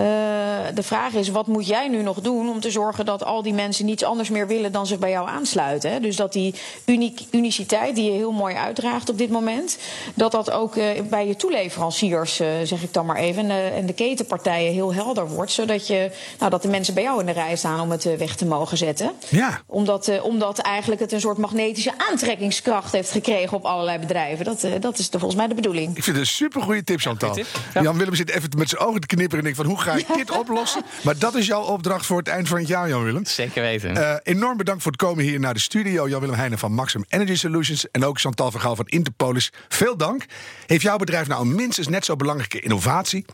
de 0.74 0.82
vraag 0.82 1.12
is: 1.12 1.28
wat 1.28 1.46
moet 1.46 1.66
jij 1.66 1.88
nu 1.88 2.02
nog 2.02 2.20
doen 2.20 2.48
om 2.48 2.60
te 2.60 2.70
zorgen 2.70 3.04
dat 3.04 3.24
al 3.24 3.42
die 3.42 3.52
mensen 3.52 3.84
niets 3.84 4.04
anders 4.04 4.28
meer 4.30 4.46
willen 4.46 4.72
dan 4.72 4.86
zich 4.86 4.98
bij 4.98 5.10
jou 5.10 5.28
aansluiten? 5.28 5.92
Hè? 5.92 6.00
Dus 6.00 6.16
dat 6.16 6.32
die 6.32 6.54
uniek, 6.86 7.20
uniciteit 7.30 7.94
die 7.94 8.04
je 8.04 8.16
heel 8.16 8.32
mooi 8.32 8.54
uitdraagt 8.54 9.10
op 9.10 9.18
dit 9.18 9.30
moment, 9.30 9.78
dat 10.14 10.32
dat 10.32 10.50
ook 10.50 10.74
bij 11.08 11.26
je 11.26 11.36
toeleveranciers, 11.36 12.36
zeg 12.64 12.82
ik 12.82 12.92
dan 12.92 13.06
maar 13.06 13.16
even, 13.16 13.42
en 13.42 13.48
de, 13.48 13.76
en 13.76 13.86
de 13.86 13.92
ketenpartijen 13.92 14.72
heel 14.72 14.94
helder 14.94 15.28
wordt. 15.28 15.52
Zodat 15.52 15.86
je, 15.86 16.10
nou, 16.38 16.50
dat 16.50 16.62
de 16.62 16.68
mensen 16.68 16.94
bij 16.94 17.02
jou 17.02 17.20
in 17.20 17.26
de 17.26 17.32
rij 17.32 17.56
staan 17.56 17.80
om 17.80 17.90
het 17.90 18.16
weg 18.16 18.36
te 18.36 18.46
mogen 18.46 18.76
zetten. 18.76 19.10
Ja. 19.28 19.60
Omdat 19.66 20.10
omdat 20.30 20.58
eigenlijk 20.58 21.00
het 21.00 21.12
een 21.12 21.20
soort 21.20 21.38
magnetische 21.38 21.92
aantrekkingskracht 22.10 22.92
heeft 22.92 23.10
gekregen 23.10 23.56
op 23.56 23.64
allerlei 23.64 23.98
bedrijven. 23.98 24.44
Dat, 24.44 24.64
uh, 24.64 24.72
dat 24.80 24.98
is 24.98 25.10
de, 25.10 25.18
volgens 25.18 25.40
mij 25.40 25.48
de 25.48 25.54
bedoeling. 25.54 25.96
Ik 25.96 26.02
vind 26.04 26.16
het 26.16 26.26
een 26.26 26.32
supergoeie 26.32 26.84
tip, 26.84 27.00
Chantal. 27.00 27.36
Ja. 27.74 27.82
Jan 27.82 27.98
Willem 27.98 28.14
zit 28.14 28.30
even 28.30 28.50
met 28.56 28.68
zijn 28.68 28.80
ogen 28.80 29.00
te 29.00 29.06
knipperen 29.06 29.38
en 29.38 29.44
denkt 29.44 29.58
van 29.58 29.66
hoe 29.66 29.80
ga 29.80 29.92
ik 29.92 30.06
dit 30.26 30.30
oplossen? 30.30 30.82
Maar 31.02 31.18
dat 31.18 31.34
is 31.34 31.46
jouw 31.46 31.62
opdracht 31.62 32.06
voor 32.06 32.18
het 32.18 32.28
eind 32.28 32.48
van 32.48 32.58
het 32.58 32.68
jaar, 32.68 32.88
Jan 32.88 33.04
Willem. 33.04 33.24
Zeker 33.24 33.62
weten. 33.62 33.96
Uh, 33.96 34.14
enorm 34.22 34.56
bedankt 34.56 34.82
voor 34.82 34.92
het 34.92 35.00
komen 35.00 35.24
hier 35.24 35.40
naar 35.40 35.54
de 35.54 35.60
studio. 35.60 36.08
Jan 36.08 36.20
Willem 36.20 36.34
Heijnen 36.34 36.58
van 36.58 36.72
Maxim 36.72 37.04
Energy 37.08 37.34
Solutions 37.34 37.90
en 37.90 38.04
ook 38.04 38.20
Chantal 38.20 38.50
Vergaal 38.50 38.76
van 38.76 38.86
Interpolis. 38.86 39.52
Veel 39.68 39.96
dank. 39.96 40.24
Heeft 40.66 40.82
jouw 40.82 40.96
bedrijf 40.96 41.28
nou 41.28 41.42
een 41.42 41.54
minstens 41.54 41.88
net 41.88 42.04
zo 42.04 42.16
belangrijke 42.16 42.60
innovatie? 42.60 43.24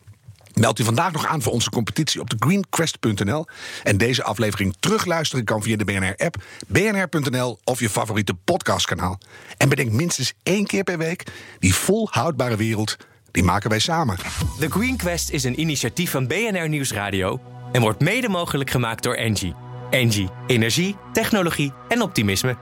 Meld 0.60 0.78
u 0.78 0.84
vandaag 0.84 1.12
nog 1.12 1.26
aan 1.26 1.42
voor 1.42 1.52
onze 1.52 1.70
competitie 1.70 2.20
op 2.20 2.30
de 2.30 2.36
greenquest.nl. 2.38 3.46
En 3.82 3.96
deze 3.96 4.22
aflevering 4.22 4.74
terugluisteren 4.80 5.44
kan 5.44 5.62
via 5.62 5.76
de 5.76 5.84
BNR-app, 5.84 6.36
bnr.nl 6.66 7.58
of 7.64 7.80
je 7.80 7.90
favoriete 7.90 8.34
podcastkanaal. 8.34 9.18
En 9.56 9.68
bedenk 9.68 9.92
minstens 9.92 10.32
één 10.42 10.66
keer 10.66 10.84
per 10.84 10.98
week: 10.98 11.22
die 11.58 11.74
volhoudbare 11.74 12.56
wereld, 12.56 12.96
die 13.30 13.44
maken 13.44 13.70
wij 13.70 13.78
samen. 13.78 14.16
The 14.58 14.70
Green 14.70 14.96
Quest 14.96 15.30
is 15.30 15.44
een 15.44 15.60
initiatief 15.60 16.10
van 16.10 16.26
BNR 16.26 16.68
Nieuwsradio 16.68 17.40
en 17.72 17.80
wordt 17.80 18.00
mede 18.00 18.28
mogelijk 18.28 18.70
gemaakt 18.70 19.02
door 19.02 19.14
Engie. 19.14 19.54
Engie, 19.90 20.28
energie, 20.46 20.96
technologie 21.12 21.72
en 21.88 22.02
optimisme. 22.02 22.56